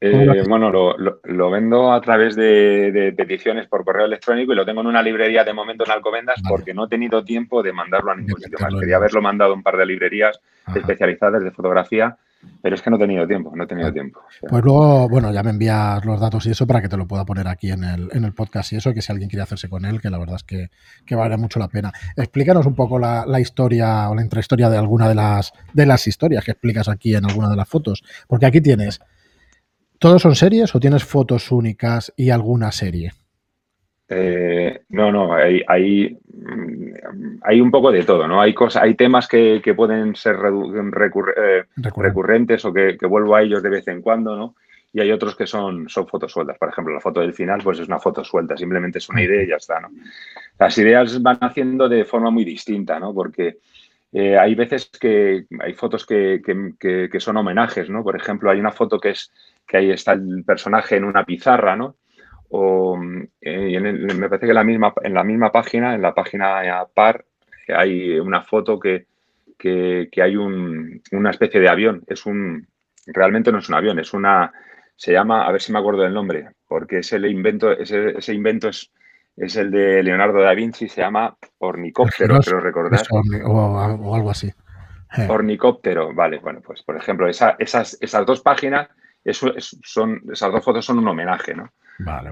eh, 0.02 0.44
bueno, 0.48 0.72
lo, 0.72 1.50
vendo 1.50 1.92
a 1.92 2.02
través 2.02 2.36
de, 2.36 3.14
peticiones 3.16 3.68
por 3.68 3.86
correo 3.86 4.06
electrónico 4.06 4.52
y 4.52 4.56
lo 4.56 4.66
tengo 4.66 4.82
en 4.82 4.88
una 4.88 5.02
librería 5.02 5.44
de 5.44 5.54
momento 5.54 5.86
en 5.86 5.92
Alcobendas 5.92 6.42
porque 6.48 6.74
no 6.74 6.86
he 6.86 6.90
tenido 6.90 7.24
tiempo 7.24 7.64
de 7.64 7.72
mandarlo 7.72 8.12
a 8.12 8.16
ningún 8.16 8.40
sitio 8.40 8.58
más. 8.60 8.74
Quería 8.80 8.98
haberlo 8.98 9.22
mandado 9.22 9.54
a 9.54 9.56
un 9.56 9.64
par 9.64 9.78
de 9.78 9.86
librerías 9.86 10.40
especializadas 10.76 11.44
de 11.44 11.52
fotografía, 11.52 12.18
pero 12.62 12.76
es 12.76 12.82
que 12.82 12.90
no 12.90 12.98
he 12.98 13.00
tenido 13.00 13.26
tiempo, 13.26 13.56
no 13.56 13.64
he 13.64 13.68
tenido 13.68 13.92
tiempo. 13.94 14.20
Pues 14.48 14.64
luego, 14.64 15.08
bueno, 15.08 15.32
ya 15.32 15.44
me 15.44 15.52
envías 15.52 16.04
los 16.04 16.20
datos 16.20 16.46
y 16.46 16.52
eso 16.52 16.68
para 16.68 16.82
que 16.82 16.90
te 16.90 16.98
lo 16.98 17.08
pueda 17.08 17.24
poner 17.24 17.48
aquí 17.48 17.72
en 17.72 17.84
el, 17.84 18.10
en 18.12 18.26
el 18.26 18.34
podcast 18.34 18.74
y 18.74 18.76
eso, 18.76 18.94
que 18.94 19.02
si 19.02 19.12
alguien 19.12 19.30
quiere 19.30 19.44
hacerse 19.44 19.70
con 19.70 19.86
él, 19.86 20.02
que 20.02 20.10
la 20.10 20.20
verdad 20.20 20.36
es 20.36 20.44
que, 20.44 20.70
que 21.06 21.16
vale 21.16 21.38
mucho 21.38 21.58
la 21.58 21.70
pena. 21.70 21.94
Explícanos 22.18 22.66
un 22.66 22.76
poco 22.76 23.00
la, 23.00 23.26
la, 23.26 23.40
historia 23.40 24.10
o 24.10 24.16
la 24.16 24.22
intrahistoria 24.22 24.70
de 24.70 24.78
alguna 24.78 25.08
de 25.08 25.16
las, 25.16 25.54
de 25.74 25.86
las 25.86 26.06
historias 26.06 26.44
que 26.44 26.52
explicas 26.52 26.90
aquí 26.90 27.16
en 27.16 27.26
alguna 27.26 27.50
de 27.50 27.56
las 27.56 27.70
fotos, 27.70 28.04
porque 28.28 28.46
aquí 28.46 28.62
tienes 28.62 29.00
¿Todos 30.06 30.22
son 30.22 30.36
series 30.36 30.76
o 30.76 30.80
tienes 30.80 31.04
fotos 31.04 31.52
únicas 31.52 32.14
y 32.16 32.30
alguna 32.30 32.72
serie? 32.72 33.14
Eh, 34.08 34.82
no, 34.90 35.12
no, 35.12 35.34
hay, 35.34 35.64
hay, 35.68 36.16
mm, 36.32 37.40
hay, 37.42 37.60
un 37.60 37.72
poco 37.72 37.92
de 37.92 38.04
todo, 38.04 38.28
¿no? 38.28 38.40
Hay 38.40 38.54
cosas, 38.54 38.84
hay 38.84 38.94
temas 38.94 39.28
que, 39.28 39.60
pueden 39.76 40.16
ser 40.16 40.36
eh, 40.36 41.64
recurrentes 41.78 42.64
o 42.66 42.72
que, 42.72 42.96
vuelvo 43.10 43.36
a 43.36 43.42
ellos 43.42 43.64
de 43.64 43.70
vez 43.72 43.88
en 43.88 44.04
cuando, 44.04 44.36
¿no? 44.36 44.56
Y 44.94 45.00
hay 45.00 45.12
otros 45.12 45.36
que 45.36 45.48
son, 45.48 45.90
son 45.90 46.06
fotos 46.06 46.32
sueltas. 46.32 46.60
Por 46.60 46.70
ejemplo, 46.70 46.94
la 46.94 47.02
foto 47.02 47.22
del 47.22 47.34
final, 47.34 47.62
pues 47.64 47.80
es 47.80 47.88
una 47.88 48.00
foto 48.00 48.24
suelta, 48.24 48.56
simplemente 48.56 49.00
es 49.00 49.10
una 49.10 49.24
idea 49.24 49.42
y 49.42 49.48
ya 49.48 49.56
está, 49.56 49.80
¿no? 49.80 49.90
Las 50.60 50.78
ideas 50.78 51.20
van 51.24 51.40
haciendo 51.42 51.90
de 51.90 52.06
forma 52.06 52.30
muy 52.30 52.46
distinta, 52.46 53.00
¿no? 53.00 53.12
Porque 53.12 53.58
eh, 54.18 54.38
hay 54.38 54.56
veces 54.56 54.90
que 54.98 55.46
hay 55.60 55.74
fotos 55.74 56.06
que, 56.06 56.40
son 57.20 57.36
homenajes, 57.36 57.90
¿no? 57.90 58.02
Por 58.02 58.16
ejemplo, 58.16 58.50
hay 58.50 58.62
una 58.62 58.72
foto 58.72 58.98
que 58.98 59.10
es 59.10 59.30
que 59.68 59.76
ahí 59.76 59.92
está 59.92 60.14
el 60.14 60.46
personaje 60.46 60.96
en 60.96 61.04
una 61.04 61.26
pizarra, 61.26 61.76
¿no? 61.76 61.98
O 62.48 62.98
eh, 63.42 63.78
me 63.78 64.30
parece 64.30 64.46
que 64.46 64.52
en 64.52 64.56
la, 64.56 64.64
misma, 64.64 64.94
en 65.04 65.14
la 65.14 65.26
misma 65.26 65.52
página, 65.52 65.96
en 65.96 66.02
la 66.02 66.14
página 66.14 66.86
par, 66.94 67.26
hay 67.68 68.18
una 68.18 68.42
foto 68.42 68.80
que, 68.80 69.06
hay 70.16 70.38
una 70.38 71.30
especie 71.30 71.60
de 71.60 71.68
avión. 71.68 72.02
Es 72.08 72.26
un, 72.26 72.66
realmente 73.08 73.52
no 73.52 73.58
es 73.60 73.68
un 73.68 73.76
avión, 73.76 74.00
es 74.00 74.14
una, 74.14 74.50
se 74.96 75.12
llama, 75.12 75.46
a 75.46 75.52
ver 75.52 75.62
si 75.62 75.74
me 75.74 75.80
acuerdo 75.80 76.04
del 76.04 76.14
nombre, 76.14 76.52
porque 76.70 77.00
ese 77.00 77.18
invento, 77.18 77.70
ese 77.74 78.34
invento 78.34 78.70
es 78.70 78.94
es 79.38 79.56
el 79.58 79.72
de 79.72 80.02
Leonardo 80.02 80.42
da 80.42 80.54
Vinci, 80.54 80.88
se 80.88 81.02
llama 81.02 81.36
Ornicóptero, 81.60 82.40
creo 82.40 82.60
recordar. 82.60 83.02
O, 83.46 84.14
algo 84.14 84.30
así. 84.30 84.48
Eh. 85.18 85.28
Ornicóptero, 85.30 86.14
vale, 86.14 86.40
bueno, 86.40 86.62
pues 86.66 86.84
por 86.84 86.96
ejemplo, 86.98 87.28
esas, 87.28 87.98
esas 88.00 88.26
dos 88.26 88.42
páginas, 88.42 88.90
eso 89.24 89.54
son, 89.84 90.22
esas 90.32 90.52
dos 90.52 90.64
fotos 90.64 90.86
son 90.86 91.00
un 91.00 91.08
homenaje, 91.08 91.54
¿no? 91.54 91.72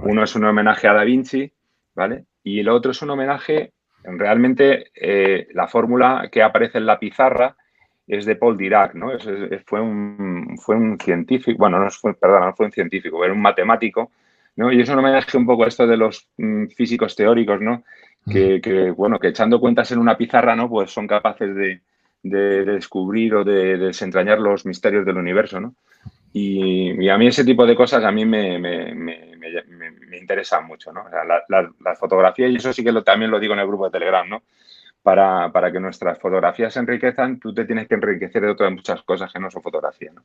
Uno 0.01 0.23
es 0.23 0.35
un 0.35 0.45
homenaje 0.45 0.87
a 0.87 0.93
Da 0.93 1.03
Vinci, 1.03 1.51
¿vale? 1.95 2.25
Y 2.43 2.59
el 2.59 2.69
otro 2.69 2.91
es 2.91 3.01
un 3.01 3.09
homenaje, 3.09 3.73
realmente 4.03 4.91
eh, 4.95 5.47
la 5.53 5.67
fórmula 5.67 6.29
que 6.31 6.43
aparece 6.43 6.77
en 6.77 6.85
la 6.85 6.99
pizarra 6.99 7.55
es 8.05 8.25
de 8.25 8.35
Paul 8.35 8.57
Dirac, 8.57 8.95
¿no? 8.95 9.11
fue, 9.65 9.79
un, 9.79 10.57
fue 10.61 10.75
un 10.75 10.99
científico, 10.99 11.57
bueno, 11.57 11.79
no 11.79 11.89
fue, 11.89 12.13
perdón, 12.13 12.41
no 12.41 12.53
fue 12.53 12.65
un 12.65 12.71
científico, 12.73 13.23
era 13.23 13.33
un 13.33 13.41
matemático 13.41 14.11
¿no? 14.55 14.71
Y 14.71 14.81
es 14.81 14.89
un 14.89 14.99
homenaje 14.99 15.37
un 15.37 15.45
poco 15.45 15.65
esto 15.65 15.87
de 15.87 15.97
los 15.97 16.27
mm, 16.37 16.67
físicos 16.67 17.15
teóricos, 17.15 17.61
¿no? 17.61 17.83
Que, 18.25 18.93
bueno, 18.95 19.19
que 19.19 19.27
echando 19.27 19.59
cuentas 19.59 19.91
en 19.91 19.99
una 19.99 20.17
pizarra, 20.17 20.55
¿no? 20.55 20.69
Pues 20.69 20.91
son 20.91 21.07
capaces 21.07 21.53
de, 21.55 21.81
descubrir 22.21 23.35
o 23.35 23.43
de, 23.43 23.77
desentrañar 23.77 24.39
los 24.39 24.65
misterios 24.65 25.05
del 25.05 25.17
universo, 25.17 25.59
¿no? 25.59 25.75
Y, 26.31 27.09
a 27.09 27.17
mí 27.17 27.27
ese 27.27 27.43
tipo 27.43 27.65
de 27.65 27.75
cosas 27.75 28.03
a 28.03 28.11
mí 28.11 28.25
me, 28.25 28.57
me, 28.57 28.95
me, 28.95 30.17
interesan 30.17 30.65
mucho, 30.65 30.93
¿no? 30.93 31.03
la, 31.09 31.95
fotografía, 31.95 32.47
y 32.47 32.55
eso 32.55 32.71
sí 32.71 32.81
que 32.83 32.93
lo, 32.93 33.03
también 33.03 33.29
lo 33.29 33.39
digo 33.39 33.53
en 33.53 33.59
el 33.59 33.67
grupo 33.67 33.85
de 33.85 33.91
Telegram, 33.91 34.27
¿no? 34.27 34.43
Para, 35.01 35.51
para, 35.51 35.69
que 35.69 35.81
nuestras 35.81 36.17
fotografías 36.17 36.73
se 36.73 36.79
enriquezcan, 36.79 37.39
tú 37.39 37.53
te 37.53 37.65
tienes 37.65 37.89
que 37.89 37.95
enriquecer 37.95 38.41
de 38.41 38.51
otras 38.51 38.71
muchas 38.71 39.01
cosas 39.03 39.33
que 39.33 39.39
no 39.39 39.51
son 39.51 39.61
fotografía, 39.61 40.11
¿no? 40.13 40.23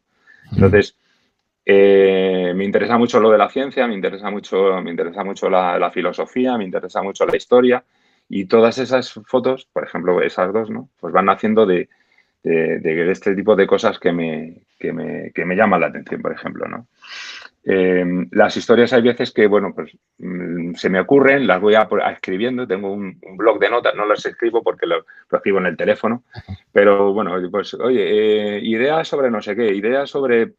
Entonces, 0.53 0.97
eh, 1.71 2.38
me 2.55 2.65
interesa 2.65 2.99
mucho 2.99 3.21
lo 3.21 3.31
de 3.31 3.39
la 3.39 3.49
ciencia, 3.49 3.87
me 3.87 3.95
interesa 3.95 4.31
mucho, 4.31 4.81
me 4.83 4.91
interesa 4.91 5.25
mucho 5.25 5.49
la, 5.49 5.91
filosofía, 5.91 6.57
me 6.57 6.65
interesa 6.65 7.03
mucho 7.03 7.27
la 7.27 7.37
historia 7.37 7.85
y 8.29 8.47
todas 8.47 8.79
esas 8.79 9.13
fotos, 9.27 9.69
por 9.73 9.85
ejemplo, 9.85 10.21
esas 10.23 10.53
dos, 10.53 10.71
¿no? 10.71 10.89
Pues 11.01 11.13
van 11.13 11.29
haciendo 11.29 11.67
de, 11.67 11.89
este 12.43 13.35
tipo 13.35 13.57
de 13.57 13.67
cosas 13.67 13.99
que 13.99 14.13
me, 14.13 14.63
que 14.79 14.93
me, 14.93 15.33
que 15.33 15.45
me, 15.45 15.57
llaman 15.57 15.81
la 15.81 15.87
atención, 15.89 16.23
por 16.23 16.33
ejemplo, 16.33 16.69
¿no? 16.69 16.87
Eh, 17.65 18.05
las 18.31 18.57
historias 18.57 18.93
hay 18.95 19.03
veces 19.03 19.31
que, 19.31 19.47
bueno, 19.47 19.75
pues 19.75 19.93
mm, 20.19 20.75
se 20.75 20.89
me 20.89 21.01
ocurren, 21.01 21.47
las 21.47 21.61
voy 21.61 21.75
a, 21.75 21.89
escribiendo, 22.13 22.67
tengo 22.67 22.93
un, 22.93 23.21
blog 23.37 23.59
de 23.59 23.69
notas, 23.69 23.95
no 23.95 24.07
las 24.07 24.25
escribo 24.25 24.63
porque 24.63 24.87
lo, 24.87 25.05
escribo 25.31 25.59
en 25.59 25.67
el 25.67 25.77
teléfono, 25.77 26.23
pero 26.73 27.13
bueno, 27.13 27.37
pues 27.51 27.75
oye, 27.75 28.57
eh, 28.57 28.61
ideas 28.63 29.07
sobre 29.07 29.31
no 29.31 29.43
sé 29.43 29.55
qué, 29.55 29.75
ideas 29.75 30.09
sobre 30.09 30.55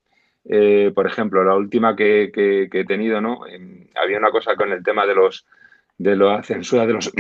eh, 0.52 0.92
por 0.96 1.06
ejemplo, 1.06 1.44
la 1.44 1.56
última 1.56 1.96
que, 1.96 2.32
he 2.34 2.86
tenido, 2.86 3.22
¿no? 3.22 3.42
había 3.96 4.18
una 4.18 4.32
cosa 4.32 4.56
con 4.56 4.72
el 4.72 4.84
tema 4.84 5.06
de 5.06 5.14
los 5.14 5.46
de 6.00 6.16
la 6.16 6.42
censura 6.42 6.88
de 6.88 6.94
los 6.94 7.12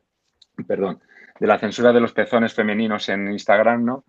perdón, 0.66 1.00
de 1.38 1.46
la 1.46 1.58
censura 1.58 1.92
de 1.92 2.00
los 2.00 2.12
pezones 2.12 2.52
femeninos 2.52 3.08
en 3.10 3.30
Instagram, 3.30 3.84
¿no? 3.84 4.04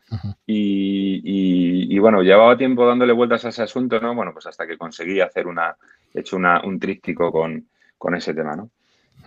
y, 0.47 1.99
bueno, 1.99 2.23
llevaba 2.23 2.58
tiempo 2.58 2.88
dándole 2.88 3.13
vueltas 3.13 3.45
a 3.45 3.49
ese 3.49 3.62
asunto, 3.62 3.99
¿no? 3.99 4.15
Bueno, 4.15 4.34
pues 4.34 4.47
hasta 4.47 4.65
que 4.65 4.78
conseguí 4.78 5.21
hacer 5.21 5.45
una, 5.45 5.75
hecho 6.13 6.36
una, 6.36 6.62
un 6.63 6.80
tríptico 6.80 7.32
con, 7.32 7.67
ese 8.15 8.34
tema, 8.34 8.56
¿no? 8.56 8.69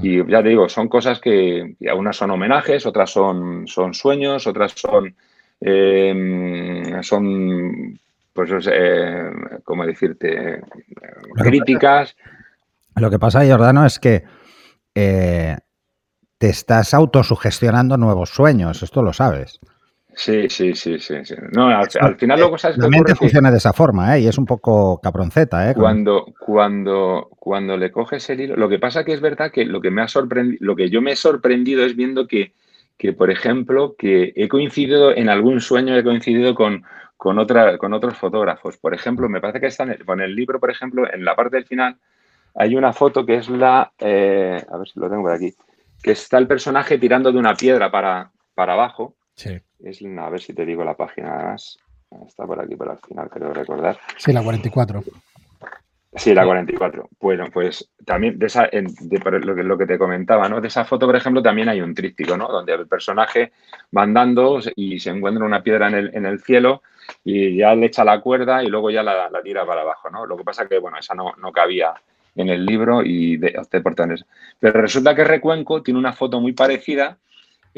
Y 0.00 0.24
ya 0.28 0.42
te 0.42 0.48
digo, 0.50 0.68
son 0.68 0.88
cosas 0.88 1.20
que, 1.20 1.76
algunas 1.88 2.16
son 2.16 2.30
homenajes, 2.32 2.86
otras 2.86 3.10
son, 3.10 3.68
son 3.68 3.94
sueños, 3.94 4.46
otras 4.46 4.72
son, 4.72 5.14
eh, 5.60 6.98
son 7.02 7.98
pues, 8.32 8.50
eh, 8.70 9.30
¿cómo 9.64 9.84
decirte? 9.84 10.62
Críticas. 11.34 12.16
Lo 12.96 13.10
que 13.10 13.18
pasa, 13.18 13.46
Jordano, 13.46 13.84
es 13.84 13.98
que 13.98 14.24
eh, 14.94 15.56
te 16.38 16.48
estás 16.48 16.94
autosugestionando 16.94 17.96
nuevos 17.96 18.30
sueños, 18.30 18.82
esto 18.82 19.02
lo 19.02 19.12
sabes. 19.12 19.60
Sí, 20.18 20.48
sí, 20.48 20.74
sí, 20.74 20.98
sí. 20.98 21.14
No, 21.52 21.68
al, 21.68 22.16
final 22.16 22.40
luego 22.40 22.58
sabes 22.58 22.76
La 22.78 22.88
mente 22.88 23.14
funciona 23.14 23.52
de 23.52 23.58
esa 23.58 23.72
forma, 23.72 24.16
¿eh? 24.16 24.22
Y 24.22 24.26
es 24.26 24.36
un 24.36 24.46
poco 24.46 25.00
capronceta, 25.00 25.70
¿eh? 25.70 25.74
Cuando, 25.74 26.26
cuando, 26.40 27.28
cuando 27.38 27.76
le 27.76 27.92
coges 27.92 28.28
el 28.30 28.40
hilo, 28.40 28.56
lo 28.56 28.68
que 28.68 28.80
pasa 28.80 29.04
que 29.04 29.12
es 29.12 29.20
verdad 29.20 29.52
que 29.52 29.64
lo 29.64 29.80
que 29.80 29.92
me 29.92 30.02
ha 30.02 30.08
sorprendido, 30.08 30.58
lo 30.60 30.74
que 30.74 30.90
yo 30.90 31.00
me 31.00 31.12
he 31.12 31.16
sorprendido 31.16 31.84
es 31.84 31.94
viendo 31.94 32.26
que, 32.26 32.52
que, 32.96 33.12
por 33.12 33.30
ejemplo, 33.30 33.94
que 33.96 34.32
he 34.34 34.48
coincidido 34.48 35.14
en 35.14 35.28
algún 35.28 35.60
sueño, 35.60 35.96
he 35.96 36.02
coincidido 36.02 36.56
con, 36.56 36.82
con, 37.18 37.38
otra, 37.38 37.76
con 37.76 37.92
otros 37.92 38.16
fotógrafos. 38.16 38.78
Por 38.78 38.94
ejemplo, 38.94 39.28
me 39.28 39.40
parece 39.40 39.60
que 39.60 39.66
está 39.66 39.82
en 39.82 39.90
el, 39.90 40.04
con 40.04 40.20
el 40.20 40.34
libro, 40.34 40.58
por 40.58 40.70
ejemplo, 40.70 41.12
en 41.12 41.24
la 41.24 41.36
parte 41.36 41.56
del 41.56 41.66
final 41.66 41.96
hay 42.54 42.74
una 42.76 42.92
foto 42.92 43.26
que 43.26 43.34
es 43.36 43.48
la, 43.50 43.92
eh, 43.98 44.64
a 44.70 44.76
ver 44.78 44.88
si 44.88 44.98
lo 44.98 45.10
tengo 45.10 45.22
por 45.22 45.32
aquí, 45.32 45.52
que 46.02 46.12
está 46.12 46.38
el 46.38 46.46
personaje 46.46 46.96
tirando 46.96 47.30
de 47.30 47.38
una 47.38 47.54
piedra 47.54 47.90
para, 47.90 48.30
para 48.54 48.72
abajo. 48.72 49.16
Sí. 49.34 49.60
Es, 49.84 50.00
a 50.02 50.30
ver 50.30 50.40
si 50.40 50.54
te 50.54 50.64
digo 50.64 50.84
la 50.84 50.94
página 50.94 51.54
Está 52.26 52.46
por 52.46 52.58
aquí, 52.60 52.74
por 52.74 52.90
el 52.90 52.98
final, 52.98 53.28
creo 53.28 53.52
recordar. 53.52 53.98
Sí, 54.16 54.32
la 54.32 54.42
44. 54.42 55.02
Sí, 56.18 56.34
la 56.34 56.44
44. 56.44 57.08
Bueno, 57.20 57.46
pues 57.52 57.90
también 58.04 58.38
de 58.38 58.46
esa, 58.46 58.66
de, 58.66 59.40
lo, 59.40 59.54
que, 59.54 59.62
lo 59.62 59.78
que 59.78 59.86
te 59.86 59.98
comentaba, 59.98 60.48
¿no? 60.48 60.60
De 60.60 60.66
esa 60.66 60.84
foto, 60.84 61.06
por 61.06 61.14
ejemplo, 61.14 61.40
también 61.42 61.68
hay 61.68 61.80
un 61.80 61.94
tríptico, 61.94 62.36
¿no? 62.36 62.48
Donde 62.48 62.74
el 62.74 62.88
personaje 62.88 63.52
va 63.96 64.02
andando 64.02 64.58
y 64.74 64.98
se 64.98 65.10
encuentra 65.10 65.44
una 65.44 65.62
piedra 65.62 65.86
en 65.88 65.94
el, 65.94 66.10
en 66.14 66.26
el 66.26 66.40
cielo 66.40 66.82
y 67.24 67.56
ya 67.56 67.74
le 67.74 67.86
echa 67.86 68.04
la 68.04 68.20
cuerda 68.20 68.64
y 68.64 68.66
luego 68.66 68.90
ya 68.90 69.02
la, 69.02 69.30
tira 69.44 69.64
para 69.64 69.82
abajo, 69.82 70.10
¿no? 70.10 70.26
Lo 70.26 70.36
que 70.36 70.44
pasa 70.44 70.66
que, 70.66 70.78
bueno, 70.78 70.98
esa 70.98 71.14
no, 71.14 71.34
no 71.38 71.52
cabía 71.52 71.94
en 72.34 72.48
el 72.48 72.66
libro 72.66 73.02
y 73.02 73.36
de, 73.36 73.54
de 73.70 74.24
Pero 74.60 74.80
resulta 74.80 75.14
que 75.14 75.24
Recuenco 75.24 75.82
tiene 75.82 76.00
una 76.00 76.12
foto 76.12 76.40
muy 76.40 76.52
parecida 76.52 77.18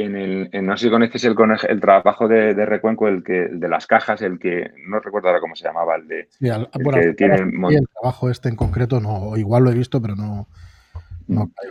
en 0.02 0.16
el, 0.16 0.50
no 0.64 0.76
sé 0.76 0.86
si 0.86 0.90
conoces 0.90 1.24
el, 1.24 1.36
el 1.68 1.80
trabajo 1.80 2.28
de, 2.28 2.52
Recuenco, 2.66 3.08
el 3.08 3.22
que 3.22 3.48
de 3.50 3.68
las 3.68 3.86
cajas, 3.86 4.22
el 4.22 4.38
que 4.38 4.70
no 4.86 5.00
recuerdo 5.00 5.28
ahora 5.28 5.40
cómo 5.40 5.56
se 5.56 5.64
llamaba, 5.64 5.96
el 5.96 6.08
de 6.08 6.28
que 6.38 7.14
tiene 7.14 7.36
el, 7.36 7.88
trabajo 8.00 8.30
este 8.30 8.48
en 8.48 8.56
concreto 8.56 9.00
no, 9.00 9.36
igual 9.36 9.64
lo 9.64 9.70
he 9.70 9.74
visto, 9.74 10.00
pero 10.00 10.14
no, 10.14 10.46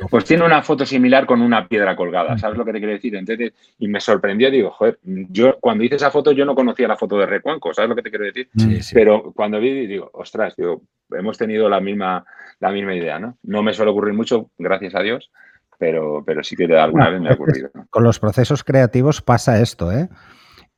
pues 0.10 0.26
tiene 0.26 0.46
una 0.46 0.62
foto 0.62 0.86
similar 0.86 1.26
con 1.26 1.42
una 1.42 1.68
piedra 1.68 1.96
colgada, 1.96 2.38
¿sabes 2.38 2.58
lo 2.58 2.64
que 2.64 2.72
te 2.72 2.80
quiero 2.80 2.94
decir? 2.94 3.16
Entonces, 3.16 3.54
y 3.78 3.88
me 3.88 4.00
sorprendió, 4.00 4.50
digo, 4.50 4.72
joder, 4.72 5.00
yo 5.04 5.58
cuando 5.60 5.84
hice 5.84 5.96
esa 5.96 6.12
foto 6.12 6.32
yo 6.32 6.46
no 6.46 6.56
conocía 6.56 6.88
la 6.88 6.98
foto 6.98 7.18
de 7.18 7.26
Recuenco, 7.26 7.74
¿sabes 7.74 7.90
lo 7.90 7.96
que 7.96 8.04
te 8.04 8.10
quiero 8.10 8.26
decir? 8.26 8.50
Pero 8.94 9.34
cuando 9.34 9.60
vi, 9.60 9.86
digo, 9.86 10.10
ostras, 10.14 10.56
digo, 10.56 10.82
hemos 11.12 11.38
tenido 11.38 11.68
la 11.68 11.80
misma, 11.82 12.26
la 12.60 12.72
misma 12.72 12.96
idea, 12.96 13.20
¿no? 13.20 13.38
No 13.44 13.62
me 13.62 13.74
suele 13.74 13.92
ocurrir 13.92 14.14
mucho, 14.14 14.50
gracias 14.58 14.96
a 14.96 15.02
Dios, 15.02 15.30
pero, 15.80 16.22
pero 16.26 16.44
sí 16.44 16.56
que 16.56 16.66
alguna 16.78 17.10
vez 17.10 17.22
me 17.22 17.30
ha 17.30 17.34
ocurrido. 17.34 17.72
Con 17.90 18.04
los 18.04 18.20
procesos 18.20 18.64
creativos 18.64 19.22
pasa 19.22 19.60
esto, 19.62 19.92
¿eh? 19.92 20.10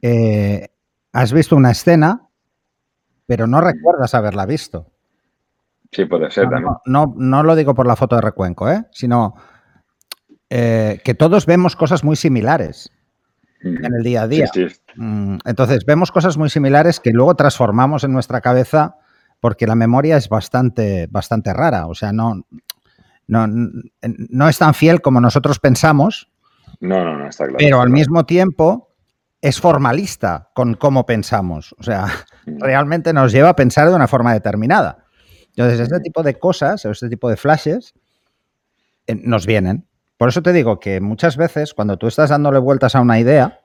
¿eh? 0.02 0.70
Has 1.12 1.34
visto 1.34 1.56
una 1.56 1.72
escena, 1.72 2.30
pero 3.26 3.48
no 3.48 3.60
recuerdas 3.60 4.14
haberla 4.14 4.46
visto. 4.46 4.88
Sí, 5.92 6.06
puede 6.06 6.30
ser 6.32 6.50
también. 6.50 6.74
No, 6.86 7.14
no, 7.18 7.44
lo 7.44 7.56
digo 7.56 7.74
por 7.74 7.88
la 7.88 7.98
foto 7.98 8.16
de 8.16 8.22
recuenco, 8.22 8.70
¿eh? 8.70 8.86
sino 8.92 9.36
eh, 10.50 11.02
que 11.04 11.16
todos 11.16 11.46
vemos 11.46 11.76
cosas 11.76 12.04
muy 12.04 12.16
similares 12.16 12.92
en 13.62 13.94
el 13.94 14.04
día 14.04 14.24
a 14.24 14.28
día. 14.28 14.50
Mm, 14.96 15.38
entonces, 15.46 15.86
vemos 15.86 16.12
cosas 16.12 16.38
muy 16.38 16.50
similares 16.50 17.00
que 17.00 17.12
luego 17.12 17.36
transformamos 17.36 18.04
en 18.04 18.14
nuestra 18.14 18.40
cabeza 18.40 18.98
porque 19.40 19.68
la 19.68 19.76
memoria 19.76 20.18
es 20.18 20.30
bastante, 20.30 21.08
bastante 21.10 21.52
rara. 21.54 21.88
O 21.88 21.96
sea, 21.96 22.14
no, 22.14 22.46
no, 23.32 23.48
no 23.48 24.50
es 24.50 24.58
tan 24.58 24.74
fiel 24.74 25.00
como 25.00 25.22
nosotros 25.22 25.58
pensamos. 25.58 26.30
No, 26.82 27.02
no, 27.06 27.18
no, 27.18 27.30
está 27.30 27.46
claro. 27.46 27.60
Pero 27.60 27.80
al 27.80 27.90
mismo 27.90 28.26
tiempo 28.26 28.90
es 29.40 29.62
formalista 29.62 30.50
con 30.54 30.74
cómo 30.74 31.06
pensamos. 31.06 31.74
O 31.80 31.84
sea, 31.84 32.08
mm. 32.46 32.60
realmente 32.60 33.14
nos 33.14 33.32
lleva 33.32 33.48
a 33.48 33.56
pensar 33.56 33.88
de 33.88 33.96
una 33.96 34.10
forma 34.10 34.34
determinada. 34.34 35.06
Entonces, 35.56 35.80
este 35.80 36.02
tipo 36.02 36.24
de 36.24 36.38
cosas 36.40 36.84
o 36.86 36.92
este 36.92 37.08
tipo 37.08 37.30
de 37.30 37.38
flashes 37.38 37.94
eh, 39.08 39.16
nos 39.16 39.46
vienen. 39.46 39.88
Por 40.18 40.28
eso 40.28 40.42
te 40.42 40.52
digo 40.52 40.82
que 40.82 41.00
muchas 41.00 41.38
veces 41.38 41.74
cuando 41.74 41.96
tú 41.96 42.08
estás 42.08 42.32
dándole 42.32 42.60
vueltas 42.60 42.96
a 42.96 43.02
una 43.02 43.18
idea, 43.18 43.62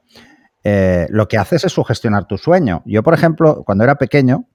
eh, 0.62 1.08
lo 1.10 1.26
que 1.26 1.38
haces 1.38 1.64
es 1.64 1.72
sugestionar 1.72 2.28
tu 2.28 2.38
sueño. 2.38 2.84
Yo, 2.86 3.02
por 3.02 3.14
ejemplo, 3.14 3.64
cuando 3.66 3.82
era 3.82 3.96
pequeño, 3.96 4.48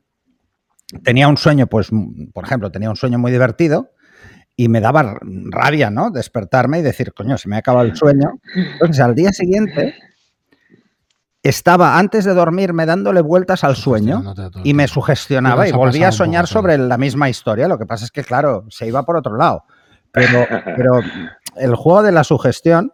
tenía 1.03 1.27
un 1.27 1.35
sueño, 1.35 1.67
pues, 1.67 1.89
por 2.33 2.45
ejemplo, 2.45 2.71
tenía 2.71 2.89
un 2.89 2.95
sueño 2.95 3.19
muy 3.19 3.33
divertido 3.33 3.91
y 4.61 4.67
me 4.67 4.79
daba 4.79 5.17
rabia, 5.49 5.89
¿no? 5.89 6.11
Despertarme 6.11 6.77
y 6.77 6.81
decir, 6.83 7.13
coño, 7.13 7.35
se 7.35 7.49
me 7.49 7.55
ha 7.55 7.59
acabado 7.59 7.87
el 7.87 7.95
sueño. 7.95 8.39
Entonces, 8.53 8.99
al 8.99 9.15
día 9.15 9.31
siguiente, 9.31 9.95
estaba 11.41 11.97
antes 11.97 12.25
de 12.25 12.35
dormirme 12.35 12.85
dándole 12.85 13.21
vueltas 13.21 13.63
al 13.63 13.75
sueño 13.75 14.35
y 14.63 14.75
me 14.75 14.87
sugestionaba 14.87 15.67
y 15.67 15.71
volvía 15.71 16.09
a 16.09 16.11
soñar 16.11 16.45
sobre 16.45 16.77
la 16.77 16.99
misma 16.99 17.27
historia. 17.27 17.67
Lo 17.67 17.79
que 17.79 17.87
pasa 17.87 18.05
es 18.05 18.11
que, 18.11 18.23
claro, 18.23 18.65
se 18.69 18.85
iba 18.85 19.03
por 19.03 19.17
otro 19.17 19.35
lado. 19.35 19.63
Pero, 20.11 20.45
pero 20.77 20.99
el 21.55 21.73
juego 21.73 22.03
de 22.03 22.11
la 22.11 22.23
sugestión, 22.23 22.93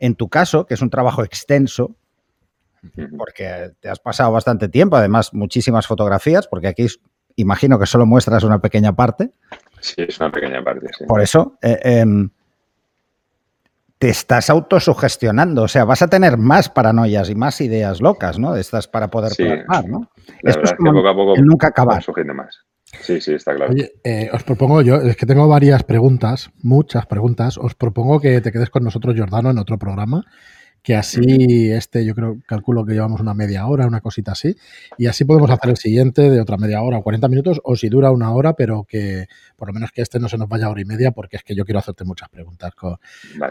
en 0.00 0.16
tu 0.16 0.28
caso, 0.28 0.66
que 0.66 0.74
es 0.74 0.82
un 0.82 0.90
trabajo 0.90 1.22
extenso, 1.22 1.94
porque 3.16 3.70
te 3.78 3.88
has 3.88 4.00
pasado 4.00 4.32
bastante 4.32 4.68
tiempo, 4.68 4.96
además 4.96 5.32
muchísimas 5.34 5.86
fotografías, 5.86 6.48
porque 6.48 6.66
aquí 6.66 6.88
imagino 7.36 7.78
que 7.78 7.86
solo 7.86 8.06
muestras 8.06 8.42
una 8.42 8.60
pequeña 8.60 8.96
parte. 8.96 9.30
Sí, 9.80 9.94
es 9.98 10.18
una 10.20 10.30
pequeña 10.30 10.62
parte, 10.62 10.86
sí. 10.96 11.04
Por 11.06 11.20
eso, 11.20 11.58
eh, 11.62 11.78
em, 11.82 12.30
te 13.98 14.08
estás 14.08 14.48
autosugestionando, 14.48 15.62
o 15.62 15.68
sea, 15.68 15.84
vas 15.84 16.02
a 16.02 16.08
tener 16.08 16.38
más 16.38 16.68
paranoias 16.68 17.28
y 17.28 17.34
más 17.34 17.60
ideas 17.60 18.00
locas, 18.00 18.38
¿no? 18.38 18.54
De 18.54 18.60
estas 18.60 18.88
para 18.88 19.08
poder 19.08 19.32
plasmar, 19.36 19.88
¿no? 19.88 20.10
Esto 20.42 20.62
es, 20.62 20.72
que 20.72 20.76
poco 20.78 21.06
a 21.06 21.14
poco 21.14 21.36
nunca 21.36 21.68
acabar. 21.68 22.02
más. 22.34 22.64
Sí, 23.02 23.20
sí, 23.20 23.34
está 23.34 23.54
claro. 23.54 23.72
Oye, 23.72 23.92
eh, 24.02 24.30
os 24.32 24.42
propongo 24.42 24.82
yo, 24.82 24.96
es 24.96 25.16
que 25.16 25.26
tengo 25.26 25.46
varias 25.48 25.84
preguntas, 25.84 26.50
muchas 26.62 27.06
preguntas. 27.06 27.58
Os 27.58 27.74
propongo 27.74 28.20
que 28.20 28.40
te 28.40 28.50
quedes 28.50 28.70
con 28.70 28.84
nosotros, 28.84 29.14
Jordano, 29.16 29.50
en 29.50 29.58
otro 29.58 29.78
programa 29.78 30.24
que 30.82 30.96
así 30.96 31.70
este 31.70 32.04
yo 32.04 32.14
creo, 32.14 32.38
calculo 32.46 32.84
que 32.84 32.94
llevamos 32.94 33.20
una 33.20 33.34
media 33.34 33.66
hora, 33.66 33.86
una 33.86 34.00
cosita 34.00 34.32
así, 34.32 34.56
y 34.96 35.06
así 35.06 35.24
podemos 35.24 35.50
hacer 35.50 35.70
el 35.70 35.76
siguiente 35.76 36.30
de 36.30 36.40
otra 36.40 36.56
media 36.56 36.82
hora 36.82 36.98
o 36.98 37.02
40 37.02 37.28
minutos, 37.28 37.60
o 37.64 37.76
si 37.76 37.88
dura 37.88 38.10
una 38.10 38.32
hora, 38.32 38.54
pero 38.54 38.84
que 38.84 39.26
por 39.56 39.68
lo 39.68 39.74
menos 39.74 39.92
que 39.92 40.02
este 40.02 40.18
no 40.18 40.28
se 40.28 40.38
nos 40.38 40.48
vaya 40.48 40.70
hora 40.70 40.80
y 40.80 40.84
media, 40.84 41.10
porque 41.10 41.36
es 41.36 41.42
que 41.42 41.54
yo 41.54 41.64
quiero 41.64 41.80
hacerte 41.80 42.04
muchas 42.04 42.28
preguntas 42.28 42.74
con, 42.74 42.96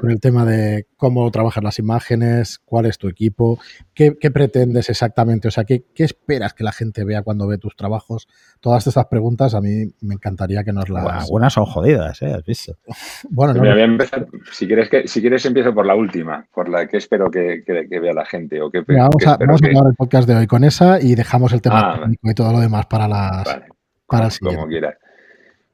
el 0.07 0.19
tema 0.19 0.45
de 0.45 0.87
cómo 0.97 1.29
trabajas 1.29 1.63
las 1.63 1.77
imágenes, 1.77 2.59
cuál 2.59 2.87
es 2.87 2.97
tu 2.97 3.07
equipo, 3.07 3.59
qué, 3.93 4.11
pretendes 4.31 4.89
exactamente, 4.89 5.47
o 5.47 5.51
sea, 5.51 5.65
¿qué, 5.65 5.85
¿qué, 5.93 6.03
esperas 6.03 6.53
que 6.53 6.63
la 6.63 6.71
gente 6.71 7.03
vea 7.03 7.21
cuando 7.21 7.47
ve 7.47 7.57
tus 7.57 7.75
trabajos. 7.75 8.27
Todas 8.59 8.87
estas 8.87 9.05
preguntas 9.05 9.53
a 9.53 9.61
mí 9.61 9.85
me 10.01 10.15
encantaría 10.15 10.63
que 10.63 10.73
nos 10.73 10.89
las... 10.89 11.05
algunas 11.05 11.53
son 11.53 11.65
jodidas, 11.65 12.21
¿eh? 12.21 12.33
Has 12.33 12.43
visto. 12.43 12.73
bueno, 13.29 13.53
no, 13.53 13.59
voy 13.59 13.69
a 13.69 13.83
empezar, 13.83 14.27
si 14.51 14.67
quieres, 14.67 14.89
que, 14.89 15.07
si 15.07 15.21
quieres 15.21 15.45
empiezo 15.45 15.73
por 15.73 15.85
la 15.85 15.95
última, 15.95 16.47
por 16.53 16.69
la 16.69 16.87
que 16.87 16.97
esperas 16.97 17.18
que, 17.27 17.63
vea 17.67 18.13
la 18.13 18.25
gente? 18.25 18.61
O 18.61 18.69
que, 18.69 18.81
vamos 18.81 19.25
a, 19.25 19.37
vamos 19.37 19.61
a 19.61 19.67
acabar 19.67 19.87
el 19.89 19.95
podcast 19.95 20.27
de 20.27 20.35
hoy 20.35 20.47
con 20.47 20.63
esa 20.63 21.01
y 21.01 21.15
dejamos 21.15 21.53
el 21.53 21.61
tema 21.61 21.93
ah, 21.93 21.99
técnico 21.99 22.29
y 22.29 22.33
todo 22.33 22.53
lo 22.53 22.59
demás 22.59 22.85
para 22.85 23.07
las 23.07 23.61
para 24.07 24.27
el 24.27 24.39
Como 24.39 24.67
quieras. 24.67 24.95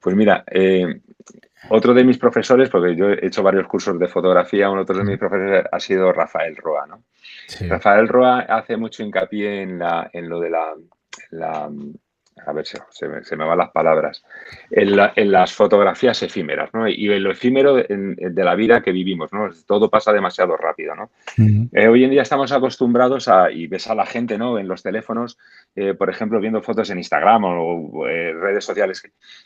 Pues 0.02 0.16
mira, 0.16 0.44
eh, 0.52 1.02
otro 1.70 1.94
de 1.94 2.04
mis 2.04 2.18
profesores, 2.18 2.70
porque 2.70 2.96
yo 2.96 3.10
he 3.10 3.26
hecho 3.26 3.42
varios 3.42 3.68
cursos 3.68 3.98
de 3.98 4.08
fotografía, 4.08 4.70
uno 4.70 4.84
de 4.84 5.04
mis 5.04 5.18
profesores 5.18 5.66
ha 5.72 5.80
sido 5.80 6.12
Rafael 6.12 6.56
Roa, 6.56 6.86
¿no? 6.86 7.04
Rafael 7.68 8.08
Roa 8.08 8.42
hace 8.42 8.78
mucho 8.78 9.04
hincapié 9.04 9.62
en, 9.62 9.80
la, 9.80 10.10
en 10.14 10.30
lo 10.30 10.40
de 10.40 10.50
la 10.50 11.70
a 12.46 12.52
ver, 12.52 12.66
se, 12.66 12.80
se, 12.92 13.36
me, 13.38 13.46
van 13.46 13.58
las 13.58 13.72
palabras, 13.72 14.24
en, 14.70 15.32
las 15.32 15.54
fotografías 15.54 16.22
efímeras, 16.22 16.70
¿no? 16.74 16.88
Y 16.88 17.12
en 17.12 17.24
lo 17.24 17.32
efímero 17.32 17.76
de, 17.76 18.44
la 18.44 18.56
vida 18.56 18.82
que 18.82 18.92
vivimos, 18.92 19.32
¿no? 19.32 19.50
Todo 19.66 19.90
pasa 19.90 20.12
demasiado 20.12 20.58
rápido, 20.58 20.96
¿no? 20.96 21.10
Eh, 21.72 21.88
hoy 21.88 22.04
en 22.04 22.12
día 22.12 22.24
estamos 22.24 22.52
acostumbrados 22.52 23.30
a, 23.30 23.52
y 23.52 23.68
ves 23.68 23.88
a 23.88 23.96
la 23.96 24.06
gente, 24.06 24.38
¿no? 24.38 24.60
En 24.60 24.68
los 24.68 24.84
teléfonos, 24.84 25.38
eh, 25.76 25.94
por 25.94 26.10
ejemplo, 26.10 26.42
viendo 26.42 26.62
fotos 26.62 26.90
en 26.90 26.98
Instagram 26.98 27.46
o, 27.46 28.08
eh, 28.08 28.34
redes 28.34 28.66
sociales, 28.66 29.02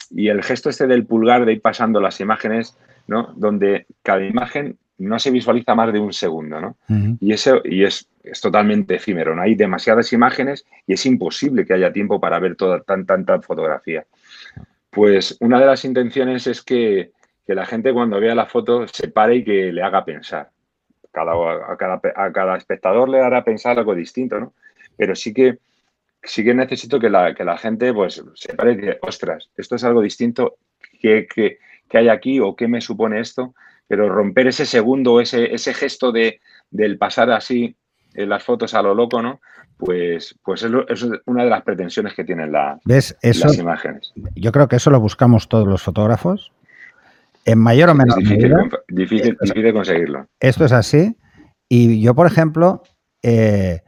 y 0.10 0.30
el 0.30 0.44
gesto 0.44 0.70
este 0.70 0.88
del 0.88 1.06
pulgar 1.06 1.46
de 1.46 1.54
ir 1.54 1.62
pasando 1.62 2.02
las 2.02 2.20
imágenes, 2.20 2.76
¿no? 3.08 3.34
Donde 3.36 3.86
cada 4.02 4.26
imagen 4.26 4.78
no 4.98 5.20
se 5.20 5.32
visualiza 5.32 5.76
más 5.76 5.94
de 5.94 6.00
un 6.00 6.12
segundo, 6.12 6.60
¿no? 6.60 6.76
Y 7.22 7.34
eso 7.34 7.62
y 7.64 7.84
es, 7.84 8.10
es, 8.24 8.42
totalmente 8.42 8.96
efímero, 8.96 9.36
¿no? 9.36 9.42
Hay 9.42 9.56
demasiadas 9.56 10.12
imágenes 10.14 10.66
y 10.86 10.94
es 10.94 11.06
imposible 11.06 11.66
que 11.66 11.74
haya 11.74 11.92
tiempo 11.92 12.20
para 12.20 12.40
ver 12.40 12.56
toda 12.56 12.82
tan, 12.82 13.06
tanta 13.06 13.42
fotografía. 13.42 14.06
Pues 14.90 15.38
una 15.40 15.60
de 15.60 15.66
las 15.66 15.86
intenciones 15.86 16.48
es 16.48 16.62
que, 16.64 17.12
la 17.48 17.66
gente 17.66 17.92
cuando 17.92 18.20
vea 18.20 18.36
la 18.36 18.46
foto 18.46 18.88
se 18.88 19.08
pare 19.08 19.38
y 19.38 19.44
que 19.44 19.74
le 19.74 19.82
haga 19.82 20.06
pensar. 20.06 20.52
Cada, 21.12 21.32
a, 21.34 21.76
cada, 21.78 22.00
a 22.16 22.32
cada 22.32 22.56
espectador 22.56 23.10
le 23.10 23.22
hará 23.22 23.44
pensar 23.44 23.80
algo 23.80 23.96
distinto, 23.96 24.40
¿no? 24.40 24.54
Pero 24.96 25.16
sí 25.16 25.34
que 25.34 25.58
sí 26.22 26.44
que 26.44 26.54
necesito 26.54 27.00
que 27.00 27.10
la, 27.10 27.34
que 27.34 27.44
la 27.44 27.58
gente 27.58 27.92
pues 27.92 28.24
se 28.36 28.54
pare 28.54 28.74
y 28.74 28.76
diga, 28.76 28.98
ostras, 29.02 29.50
esto 29.58 29.78
es 29.78 29.84
algo 29.84 30.02
distinto, 30.02 30.58
¿qué, 31.02 31.26
qué, 31.34 31.58
qué 31.90 31.98
hay 31.98 32.10
aquí 32.10 32.40
o 32.40 32.56
qué 32.56 32.68
me 32.68 32.82
supone 32.82 33.20
esto? 33.20 33.56
pero 33.90 34.08
romper 34.08 34.46
ese 34.46 34.68
segundo, 34.68 35.20
ese, 35.20 35.52
ese 35.52 35.74
gesto 35.74 36.12
de, 36.12 36.42
del 36.70 37.00
pasar 37.00 37.32
así 37.32 37.76
las 38.14 38.44
fotos 38.44 38.74
a 38.74 38.82
lo 38.82 38.94
loco, 38.94 39.22
¿no? 39.22 39.40
Pues, 39.78 40.36
pues 40.44 40.64
es, 40.64 40.72
una 41.26 41.44
de 41.44 41.50
las 41.50 41.64
pretensiones 41.64 42.14
que 42.14 42.26
tienen 42.26 42.52
la, 42.52 42.80
¿Ves? 42.84 43.16
las 43.22 43.58
imágenes. 43.58 44.12
Yo 44.36 44.52
creo 44.52 44.68
que 44.68 44.76
eso 44.76 44.90
lo 44.90 45.00
buscamos 45.00 45.48
todos 45.48 45.68
los 45.68 45.82
fotógrafos, 45.82 46.52
en 47.46 47.60
mayor 47.60 47.90
o 47.90 47.94
difícil, 47.94 48.38
medida. 48.38 48.58
Difícil, 48.90 49.38
difícil, 49.40 49.74
conseguirlo. 49.74 50.28
Esto 50.40 50.66
es 50.66 50.72
así. 50.74 51.16
Y 51.70 52.02
yo, 52.02 52.14
por 52.14 52.28
ejemplo, 52.28 52.84
eh, 53.24 53.82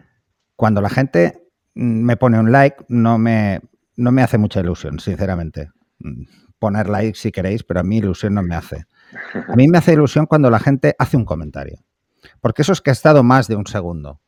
cuando 0.56 0.82
la 0.82 0.90
gente 0.90 1.44
me 1.74 2.16
pone 2.16 2.40
un 2.40 2.52
like, 2.52 2.78
no 2.88 3.18
me, 3.18 3.60
no 3.98 4.12
me 4.12 4.22
hace 4.22 4.38
mucha 4.38 4.62
ilusión, 4.62 5.00
sinceramente. 5.00 5.72
Poner 6.60 6.90
like 6.90 7.18
si 7.18 7.32
queréis, 7.32 7.64
pero 7.64 7.80
a 7.80 7.84
mí 7.84 7.98
ilusión 7.98 8.34
no 8.34 8.44
me 8.44 8.56
hace. 8.56 8.86
A 9.48 9.56
mí 9.56 9.68
me 9.68 9.78
hace 9.78 9.94
ilusión 9.94 10.26
cuando 10.26 10.50
la 10.50 10.60
gente 10.60 10.96
hace 10.98 11.18
un 11.18 11.26
comentario. 11.26 11.80
Porque 12.42 12.64
eso 12.64 12.74
es 12.74 12.82
que 12.82 12.90
ha 12.90 12.94
estado 12.94 13.24
más 13.24 13.48
de 13.48 13.56
un 13.56 13.68
segundo 13.68 14.20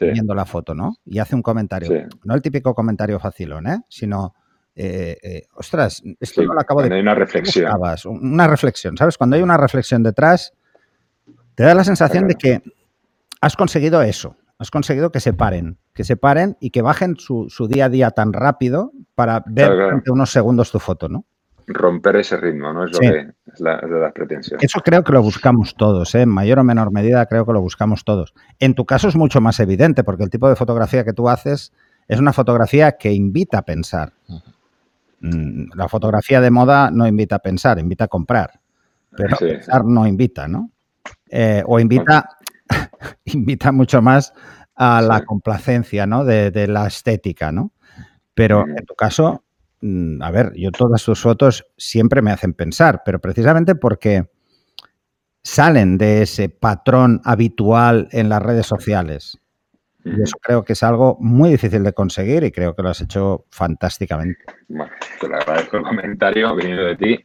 viendo 0.00 0.34
la 0.34 0.44
foto, 0.44 0.74
¿no? 0.74 0.96
Y 1.04 1.18
hace 1.18 1.34
un 1.34 1.42
comentario. 1.42 2.08
No 2.24 2.34
el 2.34 2.42
típico 2.42 2.74
comentario 2.74 3.18
facilón, 3.18 3.66
¿eh? 3.66 3.80
Sino, 3.88 4.34
eh, 4.74 5.16
eh, 5.22 5.42
ostras, 5.54 6.02
esto 6.20 6.42
no 6.42 6.54
lo 6.54 6.60
acabo 6.60 6.82
de... 6.82 6.94
Hay 6.94 7.00
una 7.00 7.14
reflexión. 7.14 7.70
Una 8.06 8.46
reflexión, 8.46 8.96
¿sabes? 8.96 9.18
Cuando 9.18 9.36
hay 9.36 9.42
una 9.42 9.56
reflexión 9.56 10.02
detrás, 10.02 10.52
te 11.54 11.64
da 11.64 11.74
la 11.74 11.84
sensación 11.84 12.28
de 12.28 12.34
que 12.36 12.62
has 13.40 13.56
conseguido 13.56 14.02
eso. 14.02 14.36
Has 14.58 14.70
conseguido 14.70 15.10
que 15.10 15.20
se 15.20 15.32
paren, 15.32 15.78
que 15.94 16.04
se 16.04 16.16
paren 16.16 16.56
y 16.60 16.70
que 16.70 16.82
bajen 16.82 17.16
su, 17.16 17.48
día 17.68 17.86
a 17.86 17.88
día 17.88 18.10
tan 18.10 18.34
rápido 18.34 18.92
para 19.14 19.42
ver 19.46 19.72
unos 20.06 20.30
segundos 20.30 20.70
tu 20.70 20.78
foto, 20.78 21.08
¿no? 21.08 21.24
Romper 21.72 22.16
ese 22.16 22.36
ritmo, 22.36 22.72
¿no? 22.72 22.84
Es 22.84 22.92
lo 22.92 22.98
que 23.00 23.32
es 23.52 23.60
la, 23.60 23.78
de 23.78 24.00
las 24.00 24.12
pretensiones. 24.12 24.64
Eso 24.64 24.80
creo 24.80 25.02
que 25.02 25.12
lo 25.12 25.22
buscamos 25.22 25.74
todos, 25.76 26.14
¿eh? 26.14 26.22
en 26.22 26.28
mayor 26.28 26.58
o 26.58 26.64
menor 26.64 26.92
medida 26.92 27.24
creo 27.26 27.46
que 27.46 27.52
lo 27.52 27.60
buscamos 27.60 28.04
todos. 28.04 28.34
En 28.58 28.74
tu 28.74 28.84
caso 28.84 29.08
es 29.08 29.16
mucho 29.16 29.40
más 29.40 29.60
evidente 29.60 30.04
porque 30.04 30.24
el 30.24 30.30
tipo 30.30 30.48
de 30.48 30.56
fotografía 30.56 31.04
que 31.04 31.12
tú 31.12 31.28
haces 31.28 31.72
es 32.08 32.18
una 32.18 32.32
fotografía 32.32 32.92
que 32.92 33.12
invita 33.12 33.58
a 33.58 33.62
pensar. 33.62 34.12
Mm, 35.20 35.70
la 35.74 35.88
fotografía 35.88 36.40
de 36.40 36.50
moda 36.50 36.90
no 36.90 37.06
invita 37.06 37.36
a 37.36 37.38
pensar, 37.40 37.78
invita 37.78 38.04
a 38.04 38.08
comprar. 38.08 38.60
Pero 39.16 39.36
pensar 39.36 39.84
no 39.84 40.06
invita, 40.06 40.48
¿no? 40.48 40.70
Eh, 41.28 41.62
o 41.66 41.78
invita, 41.78 42.28
invita 43.24 43.72
mucho 43.72 44.02
más 44.02 44.32
a 44.74 45.02
la 45.02 45.24
complacencia, 45.24 46.06
¿no? 46.06 46.24
De, 46.24 46.50
de, 46.50 46.66
la 46.66 46.86
estética, 46.86 47.52
¿no? 47.52 47.72
Pero 48.34 48.66
en 48.66 48.86
tu 48.86 48.94
caso, 48.94 49.44
a 49.82 50.30
ver, 50.30 50.52
yo 50.54 50.70
todas 50.70 51.00
sus 51.00 51.20
fotos 51.20 51.66
siempre 51.76 52.22
me 52.22 52.30
hacen 52.30 52.54
pensar, 52.54 53.02
pero 53.04 53.18
precisamente 53.18 53.74
porque 53.74 54.26
salen 55.42 55.96
de 55.96 56.22
ese 56.22 56.48
patrón 56.48 57.20
habitual 57.24 58.08
en 58.12 58.28
las 58.28 58.42
redes 58.42 58.66
sociales. 58.66 59.38
Y 60.04 60.22
eso 60.22 60.36
creo 60.40 60.64
que 60.64 60.72
es 60.72 60.82
algo 60.82 61.18
muy 61.20 61.50
difícil 61.50 61.82
de 61.82 61.92
conseguir 61.92 62.42
y 62.44 62.50
creo 62.50 62.74
que 62.74 62.82
lo 62.82 62.88
has 62.88 63.00
hecho 63.02 63.44
fantásticamente. 63.50 64.40
Bueno, 64.68 64.90
te 65.20 65.28
lo 65.28 65.36
agradezco 65.36 65.76
el 65.76 65.82
comentario 65.82 66.54
venido 66.54 66.86
de 66.86 66.96
ti, 66.96 67.24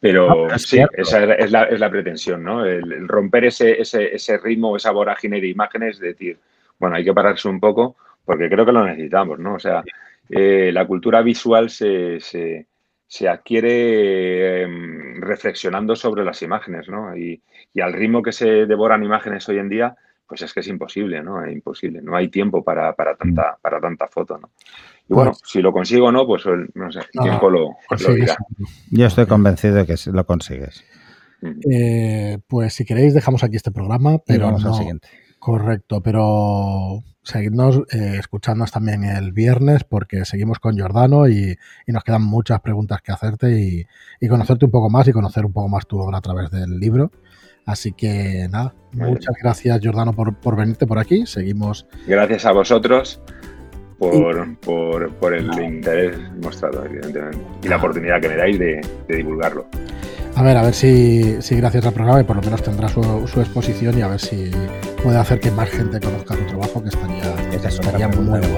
pero 0.00 0.48
sí, 0.58 0.80
esa 0.92 1.24
es 1.34 1.50
la, 1.52 1.90
pretensión, 1.90 2.42
¿no? 2.42 2.64
El, 2.64 3.06
romper 3.06 3.44
ese, 3.44 3.80
ese, 3.80 4.14
ese 4.14 4.36
ritmo, 4.38 4.76
esa 4.76 4.90
vorágine 4.90 5.40
de 5.40 5.48
imágenes, 5.48 6.00
decir, 6.00 6.38
bueno, 6.78 6.96
hay 6.96 7.04
que 7.04 7.14
pararse 7.14 7.48
un 7.48 7.60
poco 7.60 7.96
porque 8.24 8.50
creo 8.50 8.66
que 8.66 8.72
lo 8.72 8.84
necesitamos, 8.84 9.38
¿no? 9.38 9.54
O 9.54 9.58
sea, 9.58 9.82
eh, 10.30 10.70
la 10.72 10.86
cultura 10.86 11.22
visual 11.22 11.70
se, 11.70 12.18
se, 12.20 13.28
adquiere 13.28 14.62
em, 14.62 15.20
reflexionando 15.20 15.96
sobre 15.96 16.24
las 16.24 16.42
imágenes, 16.42 16.88
¿no? 16.88 17.16
Y, 17.16 17.42
al 17.80 17.92
ritmo 17.92 18.22
que 18.22 18.32
se 18.32 18.66
devoran 18.66 19.04
imágenes 19.04 19.48
hoy 19.48 19.58
en 19.58 19.68
día, 19.68 19.94
pues 20.26 20.42
es 20.42 20.52
que 20.52 20.60
es 20.60 20.68
imposible, 20.68 21.22
¿no? 21.22 21.44
Es 21.44 21.52
imposible. 21.52 22.02
No 22.02 22.16
hay 22.16 22.28
tiempo 22.28 22.64
para, 22.64 22.92
tanta, 22.94 23.52
mm. 23.52 23.60
para 23.62 23.80
tanta 23.80 24.08
foto, 24.08 24.36
¿no? 24.36 24.50
Y 25.08 25.14
bueno, 25.14 25.30
pues 25.30 25.42
si 25.46 25.62
lo 25.62 25.72
consigo 25.72 26.08
o 26.08 26.12
no, 26.12 26.26
pues 26.26 26.44
no 26.74 26.92
sé, 26.92 27.00
el 27.14 27.20
tiempo 27.22 27.48
lo, 27.48 27.76
dirá. 28.14 28.36
Yo 28.90 29.06
estoy 29.06 29.26
convencido 29.26 29.76
de 29.76 29.86
que 29.86 29.94
lo 30.12 30.26
consigues. 30.26 30.84
Eh, 31.70 32.38
pues 32.46 32.74
si 32.74 32.84
queréis, 32.84 33.14
dejamos 33.14 33.44
aquí 33.44 33.56
este 33.56 33.70
programa, 33.70 34.18
pero 34.18 34.46
vamos 34.46 34.64
al 34.64 34.74
siguiente. 34.74 35.08
Correcto, 35.38 36.02
pero 36.02 37.02
seguidnos 37.22 37.82
eh, 37.92 38.16
escuchándonos 38.18 38.72
también 38.72 39.04
el 39.04 39.32
viernes 39.32 39.84
porque 39.84 40.24
seguimos 40.24 40.58
con 40.58 40.74
Giordano 40.74 41.28
y, 41.28 41.56
nos 41.86 42.02
quedan 42.04 42.22
muchas 42.22 42.60
preguntas 42.60 43.02
que 43.02 43.12
hacerte 43.12 43.86
y, 44.20 44.28
conocerte 44.28 44.64
un 44.64 44.70
poco 44.70 44.90
más 44.90 45.06
y 45.08 45.12
conocer 45.12 45.44
un 45.44 45.52
poco 45.52 45.68
más 45.68 45.86
tu 45.86 45.98
obra 45.98 46.18
a 46.18 46.22
través 46.22 46.50
del 46.50 46.78
libro. 46.78 47.10
Así 47.66 47.92
que 47.92 48.48
nada, 48.50 48.74
muchas 48.92 49.34
gracias 49.42 49.80
Jordano 49.82 50.14
por, 50.14 50.34
por 50.36 50.56
venirte 50.56 50.86
por 50.86 50.98
aquí. 50.98 51.26
Seguimos. 51.26 51.86
Gracias 52.06 52.46
a 52.46 52.52
vosotros 52.52 53.20
por, 53.98 54.56
por, 54.60 55.34
el 55.34 55.50
interés 55.60 56.16
mostrado, 56.42 56.84
evidentemente, 56.84 57.38
y 57.62 57.68
la 57.68 57.76
oportunidad 57.76 58.20
que 58.20 58.28
me 58.28 58.36
dais 58.36 58.58
de, 58.58 58.80
divulgarlo. 59.08 59.66
A 60.38 60.42
ver, 60.42 60.56
a 60.56 60.62
ver 60.62 60.72
si, 60.72 61.42
si, 61.42 61.56
gracias 61.56 61.84
al 61.84 61.92
programa 61.92 62.22
por 62.22 62.36
lo 62.36 62.42
menos 62.42 62.62
tendrá 62.62 62.88
su, 62.88 63.00
exposición 63.40 63.98
y 63.98 64.02
a 64.02 64.06
ver 64.06 64.20
si 64.20 64.52
puede 65.02 65.18
hacer 65.18 65.40
que 65.40 65.50
más 65.50 65.68
gente 65.68 65.98
conozca 65.98 66.36
tu 66.36 66.44
trabajo, 66.44 66.80
que 66.80 66.90
estaría, 66.90 67.68
estaría 67.68 68.06
muy, 68.06 68.24
bueno. 68.24 68.48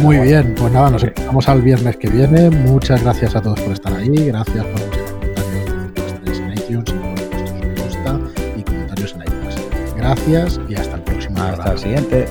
Muy 0.00 0.16
bien, 0.20 0.54
pues 0.56 0.72
nada, 0.72 0.88
nos 0.88 1.04
empezamos 1.04 1.46
al 1.50 1.60
viernes 1.60 1.98
que 1.98 2.08
viene. 2.08 2.48
Muchas 2.48 3.02
gracias 3.02 3.36
a 3.36 3.42
todos 3.42 3.60
por 3.60 3.74
estar 3.74 3.92
ahí, 3.92 4.28
gracias 4.28 4.64
por 4.64 4.80
vuestros 4.80 5.10
comentarios 5.12 6.38
en 6.38 6.52
iTunes 6.54 6.84
y 6.88 6.92
por 6.94 7.10
vuestros 7.10 7.52
me 7.52 7.82
gusta 7.82 8.20
y 8.56 8.62
comentarios 8.62 9.12
en 9.12 9.20
iTunes. 9.20 9.94
Gracias 9.94 10.60
y 10.70 10.74
hasta 10.74 10.96
el 10.96 11.02
próximo. 11.02 11.42
Hasta 11.42 11.72
el 11.72 11.78
siguiente. 11.78 12.26